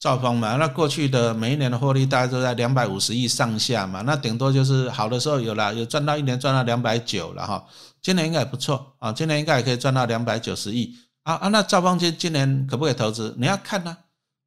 [0.00, 7.64] 兆丰嘛，那过去的每一年的获利大概都在两百五十亿上下嘛，那顶多就是好的时候有了，有赚到一年赚到两百九了哈，
[8.02, 13.34] 今年应该也不错啊，今年应该也可以赚到两百九十亿啊啊，那兆丰金今年可不可以投资？
[13.38, 13.96] 你要看呢，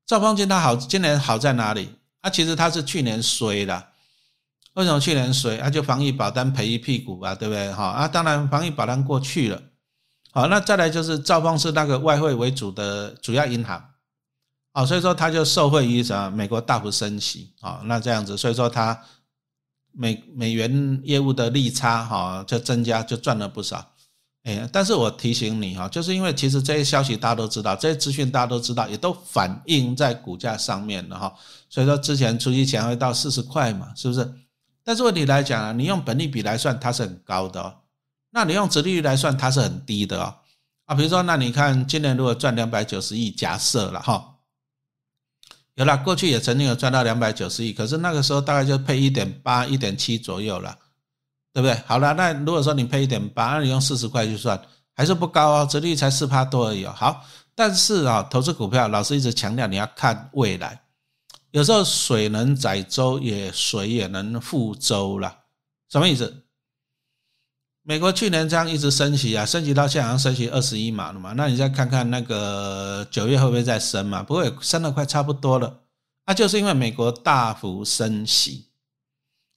[0.06, 1.89] 兆丰金它好，今年好在哪里？
[2.22, 3.84] 啊，其实它是去年衰的，
[4.76, 5.58] 为什么去年衰？
[5.58, 7.74] 啊，就防疫保单赔一屁股吧，对不对？
[7.74, 9.60] 哈啊，当然防疫保单过去了，
[10.32, 13.84] 好，那再来就是兆丰是那个外汇为主的主要银行。
[14.78, 16.30] 啊，所以说它就受惠于什么？
[16.30, 18.95] 美国大幅升息啊，那这样子，所以说它
[19.91, 23.84] 美美元业务的利差哈就增加，就赚了不少。
[24.43, 31.34] 哎，但是我提醒你哈，就是因为其实这些消息大家都知道，这些资讯大家都知道，也都反映在股价上面了哈。
[31.71, 34.32] 所以说之前除夕前会到四十块嘛，是不是？
[34.84, 37.73] 但是问题来讲啊，你用本利比来算，它是很高的哦。
[38.30, 40.36] 那你用殖利率来算，它是很低的哦。
[40.86, 44.37] 啊，比如说，那你看今年如果赚两百九十亿，假设了哈，
[45.78, 50.75] 有了过去也曾经有赚到两百九十亿，可是那个时候大概就配一点八、一点七左右了，
[51.53, 51.80] 对不对？
[51.86, 54.59] 好了，那如果说你配一点八，那你用四十块去算，
[54.95, 56.91] 还是不高哦，折利率才四趴多而已哦。
[56.97, 57.23] 好，
[57.53, 60.82] 但是啊，投资股票，老师一直强调你要看未来，
[61.51, 65.32] 有时候水能载舟，也水也能覆舟了，
[65.91, 66.43] 什么意思？
[67.88, 74.22] 美国去年这样一直升息啊，升息到现在好像升息二十一码了嘛，那你再看看那个九月会不会再升嘛？
[74.22, 75.74] 不会，升的快差不多了。
[76.26, 78.66] 那就是因为美国大幅升息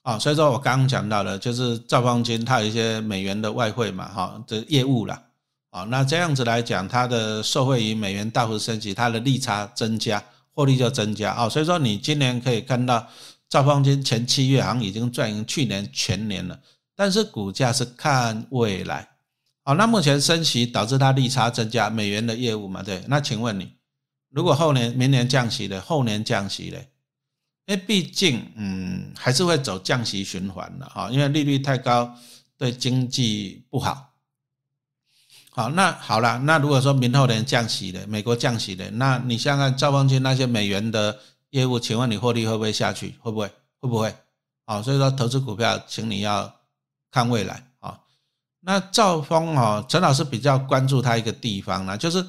[0.02, 5.20] 啊，所以说我刚刚讲到了，就是赵方金他有一些美元的外汇嘛，哈，这业务啦，
[5.70, 10.22] 啊，那这样子来讲，它的受惠于美元大幅升级，它的利差增加，
[10.54, 11.48] 获利就增加啊。
[11.48, 13.04] 所以说你今年可以看到
[13.48, 16.56] 赵方金前七月好像已经赚赢去年全年了。
[17.00, 19.08] 但是股价是看未来，
[19.62, 23.74] 好，那目前升息导致它利差增加，美元的业务嘛，对，那请问你，
[24.28, 26.90] 如果后年、明年降息的，后年降息嘞？
[27.64, 32.14] 因为毕竟，嗯，还是会走降息循环的哈，因为利率太高，
[32.58, 34.12] 对经济不好。
[35.52, 43.14] 好，那好了，那如果说明后年降息的，美国降息的，那你想想赵方军那些美元的业务，请问你获利会不会下去？
[43.20, 43.50] 会不会？
[43.78, 44.14] 会不会？
[44.66, 46.59] 好，所以说投资股票，请你要。
[47.10, 47.98] 看未来啊，
[48.60, 52.24] 那兆丰啊，陈老师比较关注他一个地方呢，就是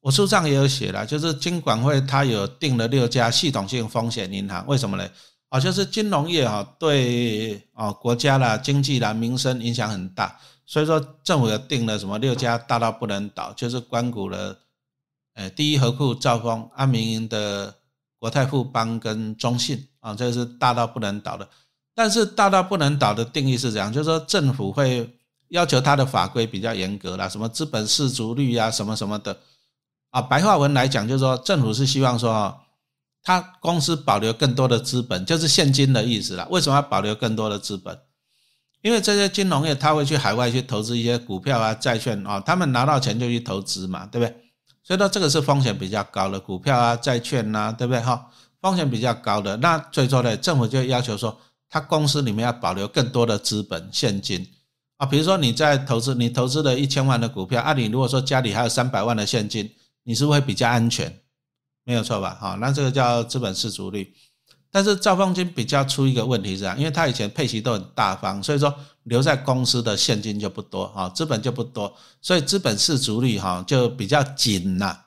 [0.00, 5.08] 我书上也有写了，就是金管会他有定了六家系统性风险银行，为什么呢？
[5.48, 14.58] 啊，就是金融业啊对啊国家啦、经济啦、民生影响很大，所以说政府有定了什么六家大到不能倒，就是关谷了，
[15.34, 17.74] 呃，第一和库、兆丰、安民营的
[18.18, 21.48] 国泰富邦跟中信啊，这是大到不能倒的。
[21.94, 25.14] 但是大到不能倒的定义是这样，就是说政府会
[25.48, 29.36] 要求它的法规比较严格啦，什么资本市足率啊，什么什么的
[30.08, 30.22] 啊。
[30.22, 32.56] 白话文来讲，就是说政府是希望说啊，
[33.22, 36.48] 他公司保留更多的资本，就是现金的意思啦。
[36.50, 37.98] 为什么要保留更多的资本？
[38.80, 44.34] 因为这些金融业他会去海外去投资一些股票啊、债券啊，他们拿到钱就去投资嘛，对不对？
[44.82, 48.00] 所以说这个是风险比较高的股票啊、债券呐，对不对？
[48.00, 48.30] 哈，
[48.62, 51.38] 风险比较高的，那最终呢，政府就要求说。
[51.72, 54.46] 他公司里面要保留更多的资本现金
[54.98, 61.20] 啊，比如说你在投资，你投资了一千万的股票，啊，你如果说家里还有三百万的现金，你是不是会比较安全？
[61.84, 62.36] 没有错吧？
[62.38, 64.14] 好，那这个叫资本市足率。
[64.70, 75.04] 但是赵凤金比较出一个问题是啊，因为他以前配息都很大方，所以说留在公司的现金就不多啊，资本就不多，所以资本市足率哈就比较紧呐。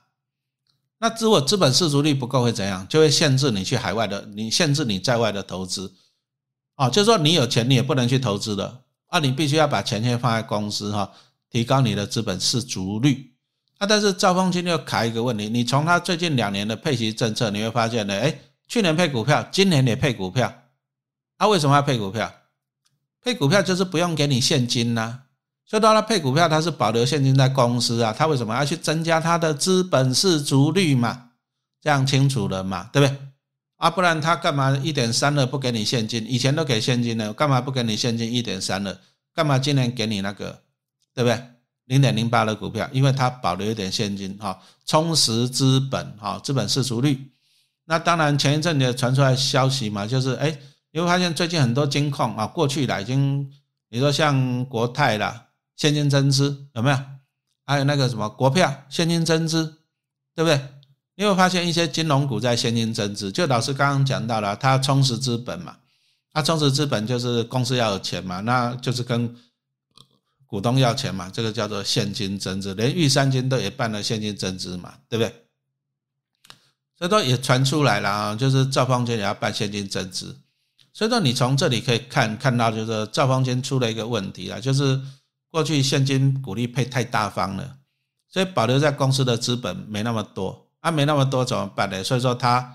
[0.98, 2.88] 那如果资本市足率不够会怎样？
[2.88, 5.94] 就会限制你去海外的，你限制你在外的投资。
[6.76, 11.12] 哦，就是说你有钱，你也不能去投资的啊，你必须要把钱先放在公司哈，
[11.50, 13.32] 提高你的资本市足率。
[13.78, 20.54] 啊，但是兆丰金又卡一个问题，你从他最近两年的配息政策，你会发现呢，哎，去年配股票，今年也配股票，
[21.38, 22.32] 啊，为什么要配股票？
[23.22, 25.20] 配股票就是不用给你现金呐，
[25.66, 31.30] 所以到了配股票，它是保留现金在公司啊，他为什么要去增加它的资本市足率嘛？
[31.82, 32.90] 这样清楚了嘛？
[32.94, 33.18] 对不对？
[33.78, 36.26] 啊，不然他干嘛一点三二不给你现金？
[36.30, 38.98] 以前都给现金的，干嘛不给你现金一点三二？
[39.34, 40.62] 干嘛今年给你那个，
[41.14, 41.42] 对不对？
[41.86, 47.32] 零点零八的股票，因为它保留一点现金，哈，充实资本，哈，资本市足率。
[47.86, 50.58] 那当然前一阵也传出来消息嘛，就是哎，
[50.92, 53.52] 你会发现最近很多金矿啊，过去了已经，
[53.90, 56.98] 你说像国泰啦，现金增资有没有？
[57.66, 59.80] 还有那个什么国票现金增资，
[60.34, 60.60] 对不对？
[61.16, 65.78] 你会发现一些金融股在现金增值，就老师刚刚讲到了，它充实资本嘛，
[66.34, 69.34] 它充实资本就是公司要有钱嘛，那就是跟
[70.46, 75.34] 股东要钱嘛，这个叫做现金增值，连玉山金都也办了现金增值嘛，对不对？
[76.98, 80.36] 所以说也传出来了啊，就是赵方金也要办现金增值，
[80.94, 85.02] 所以说你从这里可以看看到，就是赵方金出了一个问题啊，就是
[85.50, 87.78] 过去现金股利配太大方了，
[88.30, 90.65] 所以保留在公司的资本没那么多。
[90.86, 92.04] 他没那么多怎么办呢？
[92.04, 92.72] 所以说他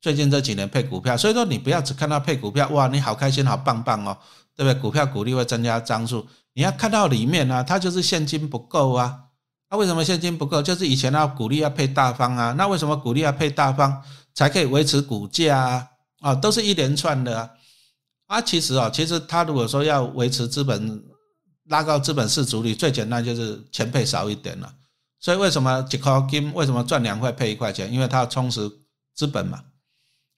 [0.00, 4.16] 最近这几年配股票，所以说你不要只看到配股票，哇，你好开心，好棒棒哦，
[4.54, 4.80] 对不对？
[4.80, 9.24] 股票股利会增加张数，你要看到里面呢，它就是现金不够啊。
[9.70, 10.62] 那为什么现金不够？
[10.62, 12.54] 就是以前要股利要配大方啊。
[12.56, 15.88] 那为什么股利要配大方才可以维持股价啊？
[16.20, 17.50] 啊，都是一连串的啊。
[18.28, 21.02] 啊，其实啊，其实他如果说要维持资本
[21.64, 24.72] 拉高资本市足率，最简单就是钱配少一点了。
[25.20, 27.92] 所以为什么几块金为什么赚两块配一块钱？
[27.92, 28.70] 因为它要充实
[29.14, 29.60] 资本嘛。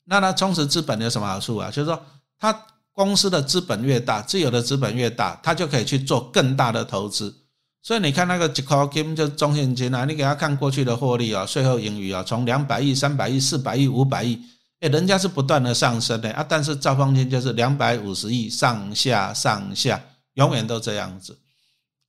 [0.05, 1.71] 那它充实资本有什么好处啊？
[1.71, 2.03] 就是说，
[2.39, 7.35] 它公司的资本越大，自有的资本越大，它就可以去做更大的投资。
[7.83, 14.39] 所以你看那个几块金就是中信金啊，你给他看过去的获利啊，税后盈余啊，从两百亿、三百亿、四百亿、五百亿，
[14.81, 16.45] 哎，人家是不断的上升的啊。
[16.47, 19.99] 但是兆丰金就是两百五十亿上下上下，
[20.35, 21.39] 永远都这样子。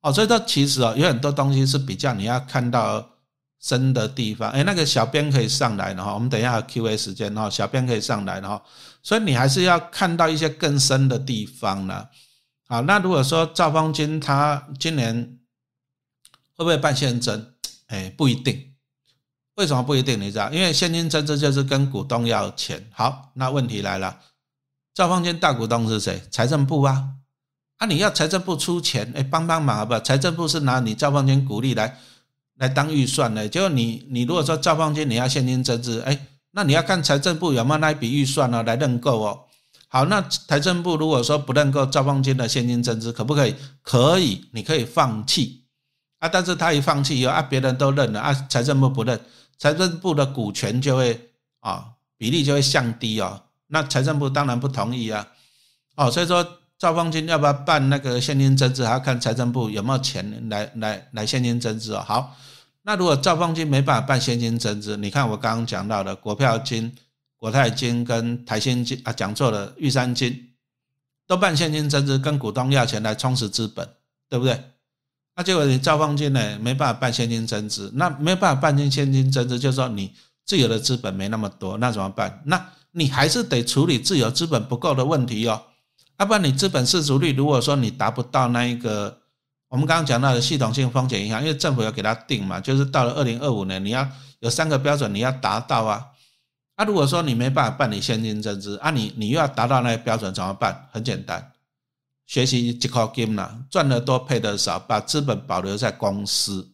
[0.02, 3.08] 哦，所以说其实哦，有很多东西是比较你要看到
[3.60, 4.50] 深的地方。
[4.50, 8.64] 哎，那个小编可以上来了哈，我们等一下 Q A 时间哈，小编可以上来了哈。
[9.04, 12.08] 所以你还是要看到一些更深的地方呢。
[12.68, 15.38] 好，那如果说赵方金他今年
[16.56, 17.54] 会不会办现金增？
[17.88, 18.74] 哎，不一定。
[19.56, 20.20] 为什么不一定？
[20.20, 20.50] 你知道？
[20.50, 22.90] 因为现金增资就是跟股东要钱。
[22.92, 24.18] 好，那问题来了，
[24.96, 26.24] 赵方金大股东是谁？
[26.32, 27.10] 财政部啊。
[27.82, 30.00] 啊，你要财政部出钱，哎，帮帮忙好不好？
[30.02, 31.98] 财政部是拿你赵方金鼓励来
[32.60, 39.40] 来当预算的，结果你你如果说赵方金你要现金增资，哎，那你要看财政部有没有那一笔预算呢来认购哦。
[39.88, 43.56] 好，那财政部如果说不认购赵方金的现金增资，可不可以？
[43.82, 45.64] 可以，你可以放弃
[46.20, 46.30] 啊。
[46.30, 49.20] 但是他一放弃以后啊，别人都认了啊，财政部不认，
[49.58, 53.42] 财政部的股权就会啊比例就会降低哦。
[53.70, 55.28] 那财政部当然不同意啊。
[55.96, 56.48] 哦，所以说。
[56.82, 58.84] 赵方金要不要办那个现金增资？
[58.84, 62.04] 还要看财政部有没有钱来来来现金增资哦。
[62.04, 62.36] 好，
[62.82, 66.92] 那如果赵方金没办法办现金增资，你看我刚刚讲到的国票金、
[67.38, 70.54] 国泰金跟台新金啊，讲错了，玉山金
[71.28, 73.88] 都办现金增资，跟股东要钱来充实资本，
[74.28, 74.60] 对不对？
[75.36, 80.12] 那结果你赵方金呢没办法办现金增资，那没办法办进现金增资，就是说你
[80.48, 82.42] 自有的资本没那么多，那怎么办？
[82.44, 85.62] 那你还是得处理自有资本不够的问题哦。
[86.22, 89.22] 要不然你资本市足率，如果说你达不到那一个，
[89.70, 94.08] 我们刚刚讲到的系统性风险影响，因为政府要给他定嘛，就是到了二零二五年，你要
[94.38, 96.06] 有三个标准，你要达到啊。
[96.76, 100.88] 啊，如果说你没办法办理现金增资，啊，你你又要达到那个标准怎么办？
[100.92, 101.54] 很简单，
[102.28, 106.70] 学习 j i game 啦，赚得多配得少，把资本保留在公司，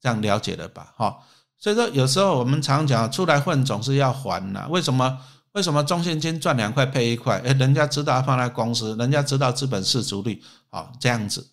[0.00, 0.94] 这样了解了吧？
[0.96, 1.18] 哈，
[1.58, 5.18] 所以说有时候我们常讲，出来混总是要还的，为什么？
[5.52, 7.40] 为什么中信金赚两块配一块？
[7.44, 11.50] 哎，人家知道放在公司，人家知道资本市足率，好这样子。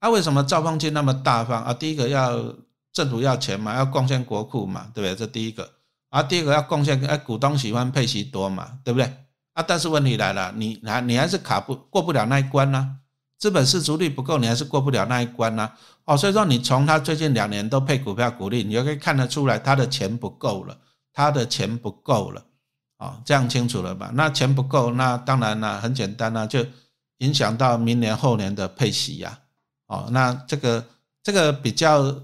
[0.00, 1.72] 啊，为什么兆丰金那么大方啊？
[1.72, 2.54] 第一个要
[2.92, 5.16] 政府要钱嘛，要贡献国库嘛，对不对？
[5.16, 5.70] 这第一个。
[6.10, 9.06] 啊，第二个要贡献，哎，股东喜欢配息多嘛，对不对？
[9.54, 12.96] 啊，但是问题来了，你还你还是卡不过不了那一关呢？
[13.38, 15.70] 资本市足率不够，你还是过不了那一关呢。
[16.04, 20.76] 哦，所以说你从他最近两年都配股票股利，你就可以看得出来，他的钱不够了，
[21.12, 22.44] 他的钱不够了。
[23.00, 24.10] 啊，这样清楚了吧？
[24.12, 26.62] 那钱不够，那当然了，很简单了，就
[27.18, 29.38] 影响到明年后年的配息呀。
[29.86, 30.84] 哦，那这个
[31.22, 32.14] 这个比较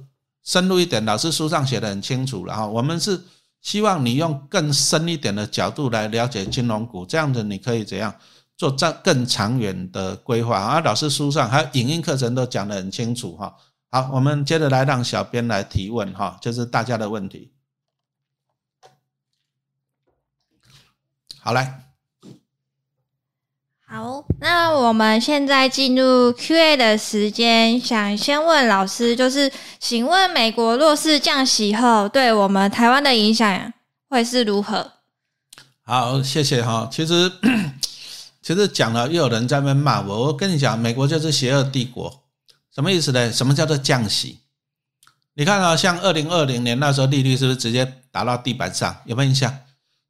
[0.45, 2.67] 深入一点，老师书上写的很清楚了哈。
[2.67, 3.19] 我们是
[3.63, 8.15] 希望你用更深一点的角度来了解金融股，这样子你可以怎样
[8.59, 10.81] 做这更长远的规划啊？
[10.81, 13.55] 老师书上还有影音课程都讲得很清楚哈。
[13.91, 17.51] 好，我们接着来让小编来提问哈，就是大家的问题。
[21.47, 21.65] 好嘞，
[23.87, 33.73] 好，那我们现在进入 Q&A 的时间，想先问老师，就是请问美国若是降息后，对我们台湾的影响
[34.09, 34.91] 会是如何？
[35.83, 36.89] 好，谢谢哈。
[36.91, 37.31] 其实
[38.43, 40.25] 其实讲了，又有人在那边骂我。
[40.25, 42.25] 我跟你讲，美国就是邪恶帝国，
[42.75, 43.31] 什么意思呢？
[43.31, 44.41] 什么叫做降息？
[45.35, 48.97] 你看啊，像二零二零年那时候利率是不是直接打到地板上？
[49.05, 49.57] 有没有印象？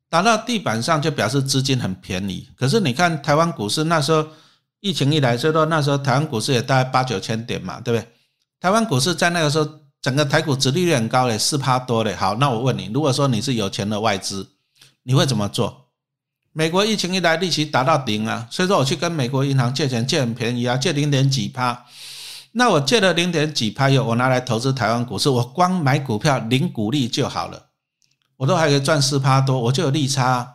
[0.09, 4.27] 打到地板上就表示资金很便宜，可是你看台湾股市那时候
[4.81, 8.09] 疫情一来，所以说那时候台湾股市也大概八九千点嘛，对不对？
[8.61, 9.69] 台湾股市在那个时候
[10.01, 12.15] 整个台股殖利率很高嘞，四趴多嘞。
[12.15, 14.49] 好，那我问你，如果说你是有钱的外资，
[15.03, 15.89] 你会怎么做？
[16.53, 21.85] 美国疫情一来，利息达到顶啊，所以说我去跟美国银行借钱借很便宜啊，借零点几趴。
[22.53, 27.66] 那我借了零点几趴以后，我拿来投资台湾股市，我光买股票零股利就好了。
[28.37, 30.55] 我都还可以赚四趴多，我就有利差，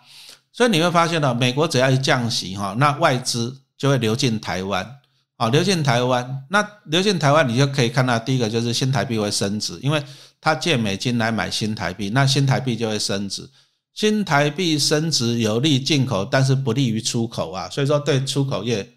[0.51, 4.97] 所以你会发现呢，美国只要一降息哈，那外资就会流进台湾，
[5.37, 10.03] 啊，流进台湾，那流进台湾，你就可以看到第一个就是新台币会升值，因为
[10.39, 13.49] 它借美金来买新台币，那新台币就会升值，
[13.95, 18.87] 新台币升值有利进口，但是不利于出口啊，所以说对出口业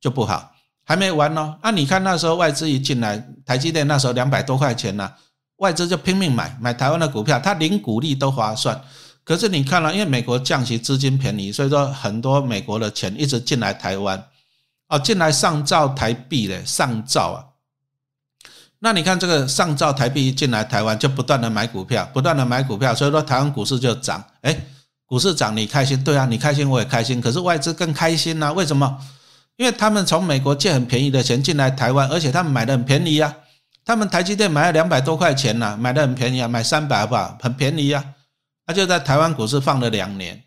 [0.00, 0.52] 就不好，
[0.84, 5.12] 还没完呢，那你看那时候外资一进来，台积电那时候两百多块钱呢。
[5.56, 8.80] 外资就拼命买买台湾的股票，它零股利都划算。
[9.24, 14.22] 可是你看了，因为美国降息，资金便宜，所以说很多美国的钱一直进来台湾。
[14.88, 17.42] 哦，进来上兆台币嘞，上兆啊。
[18.78, 24.22] 那你看这个上兆台币一进来台湾，就不断的买股票，不断的买股票，所以说台湾股市就涨。
[24.42, 24.56] 哎，
[25.06, 27.20] 股市涨你开心，对啊，你开心我也开心。
[27.20, 28.96] 可是外资更开心呐，为什么？
[29.56, 33.34] 因为他们从美国借很便宜的钱进来台湾，而且他们买的很便宜啊。
[33.86, 37.38] 他们台积电买了两百多块钱呐，买的很便宜啊，买三百吧？
[37.40, 38.04] 很便宜啊。
[38.66, 40.42] 他就在台湾股市放了两年。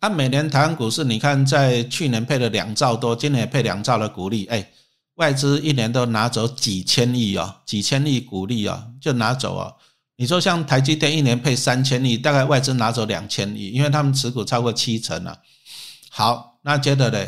[0.00, 4.68] 他每年台湾股市，你看在去年配了两兆多，今年也配两兆的股利，哎。
[5.16, 9.74] 外资一年都拿走几千亿哦，几千亿股利哦，就拿走哦。
[10.14, 15.40] 你说像台积电一年配三千亿，大概外资拿走两千亿，因为他们持股超过七成了。
[16.08, 17.26] 好，那接着呢，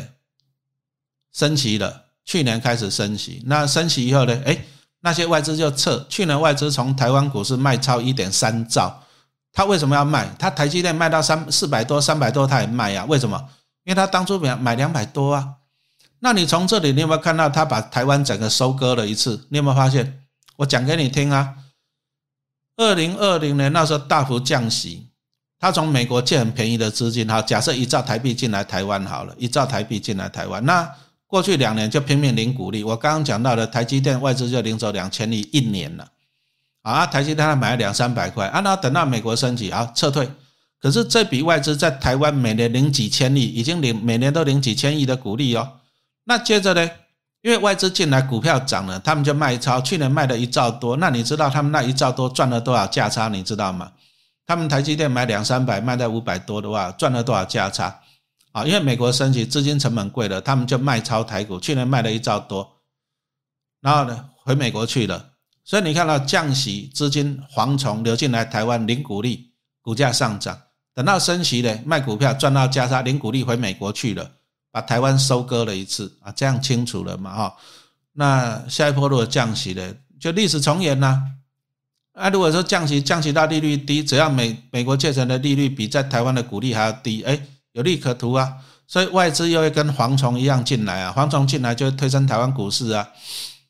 [1.33, 4.57] 升息了，去年开始升息，那升息以后呢，哎，
[5.01, 6.05] 那些外资就撤。
[6.09, 9.03] 去年外资从台湾股市卖超一点三兆，
[9.51, 10.29] 他为什么要卖？
[10.39, 13.05] 他台积电卖到三四百多、三百多，他也卖呀？
[13.05, 13.49] 为什么？
[13.83, 15.55] 因为他当初买买两百多啊。
[16.19, 19.47] 那你从这里，你有没有看到他把台湾整个收割了一次？
[19.49, 20.21] 你有没有发现？
[20.57, 21.55] 我讲给你听啊。
[22.77, 25.07] 二零二零年那时候大幅降息，
[25.59, 30.87] 他从美国借很便宜的资金，哈，假设一兆台币进来台湾好了，一兆台币进来台湾，那
[31.31, 32.83] 过去两年就拼命领股利。
[32.83, 36.05] 我刚刚讲到的台积电外资就领走两千亿一年了，
[36.81, 40.29] 啊，台积电买了两三百块，啊，那等到美国升级，啊，撤退。
[40.81, 45.77] 可是这笔外资在台湾每年领几千亿，已经领每年都领几千亿的股利哦。
[46.25, 46.91] 那接着呢？
[47.41, 49.79] 因为外资进来，股票涨了，他们就卖超。
[49.79, 53.29] 去年卖了一兆多，那你知道他们那一兆多赚了多少价差？
[53.29, 53.89] 你知道吗？
[54.45, 58.00] 他们台积电买两三百，卖在五百多的话，赚了多少价差？
[58.51, 61.59] 啊，因为美国升级，资金成本贵了，他们就卖超台股。
[61.59, 62.81] 去年卖了一兆多，
[63.81, 65.33] 然后呢，回美国去了。
[65.63, 70.59] 所以你看到降息，资金蝗虫流进来台湾领股利，股价上涨。
[70.93, 74.29] 等到升息呢，卖股票赚到加差，领股利回美国去了。
[74.73, 77.35] 把台湾收割了一次啊，这样清楚了嘛？
[77.35, 77.55] 哈，
[78.13, 81.21] 那下一波如果降息了，就历史重演呐。
[82.13, 87.37] 啊，如果说降息，降息到利率低，只要美美国借成的利率比在台湾的股利还要低，哎，
[87.73, 88.53] 有利可图啊。
[88.87, 93.07] 所以外资又会跟蝗虫一样进来啊，蝗虫进来就会推升台湾股市啊。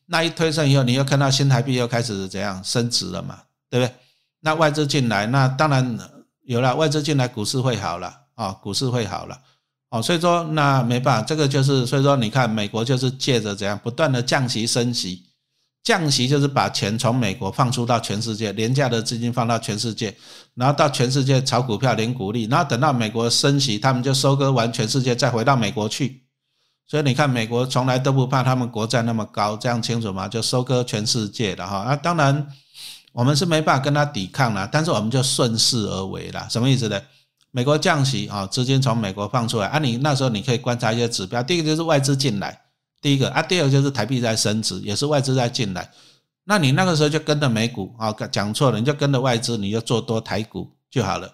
[0.08, 3.40] 那一推升以后，你又看到新台币又开始怎样升值了嘛？
[3.70, 3.96] 对不对？
[4.40, 6.00] 那外资进来，那当然
[6.44, 9.40] 有了外资进来，股市会好了啊，股市会好了。
[9.92, 15.24] 哦，所以说那没办法，这个就是所以说你看美国就是借着怎样不断的降息升息，
[15.84, 20.16] 降息就是把钱从美国放出到全世界，廉价的资金放到全世界，
[20.54, 26.24] 然后到全世界炒股票领股利，然后等到美国升息，他们就收割完全世界再回到美国去。
[26.88, 30.28] 所以你看美国从来都不怕他们国债那么高，这样清楚吗？
[30.28, 31.78] 就收割全世界的哈。
[31.78, 32.46] 啊，当然
[33.14, 37.02] 我们是没办法跟他抵抗了，但是我们就顺势而为了，什么意思呢？
[37.50, 42.62] 美国降息啊，资金从美国放出来啊，你那时候你可以观察一些指标，第一个就是外资进来，
[43.02, 45.90] 第一个啊，第二个就是台币在升值，也是外资在进来，
[46.44, 51.34] 那你那个时候就跟着美股啊，讲错了，你就跟着外资，你就做多台股就好了，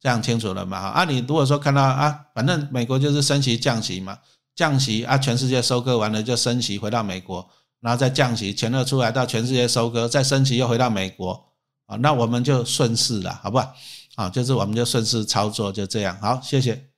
[0.00, 0.78] 这样清楚了嘛？
[0.78, 4.16] 啊，你如果说看到啊，反正美国就是升息降息嘛，
[4.54, 7.48] 降息啊，全世界收割完了就升息回到美国，
[7.80, 11.32] 然后再降息，钱又出来到全世界收割，再升息又回到美国
[11.86, 13.74] 啊，那我们就顺势了，好不好？
[14.14, 16.16] 啊，就是我们就顺势操作，就这样。
[16.20, 16.91] 好，谢谢。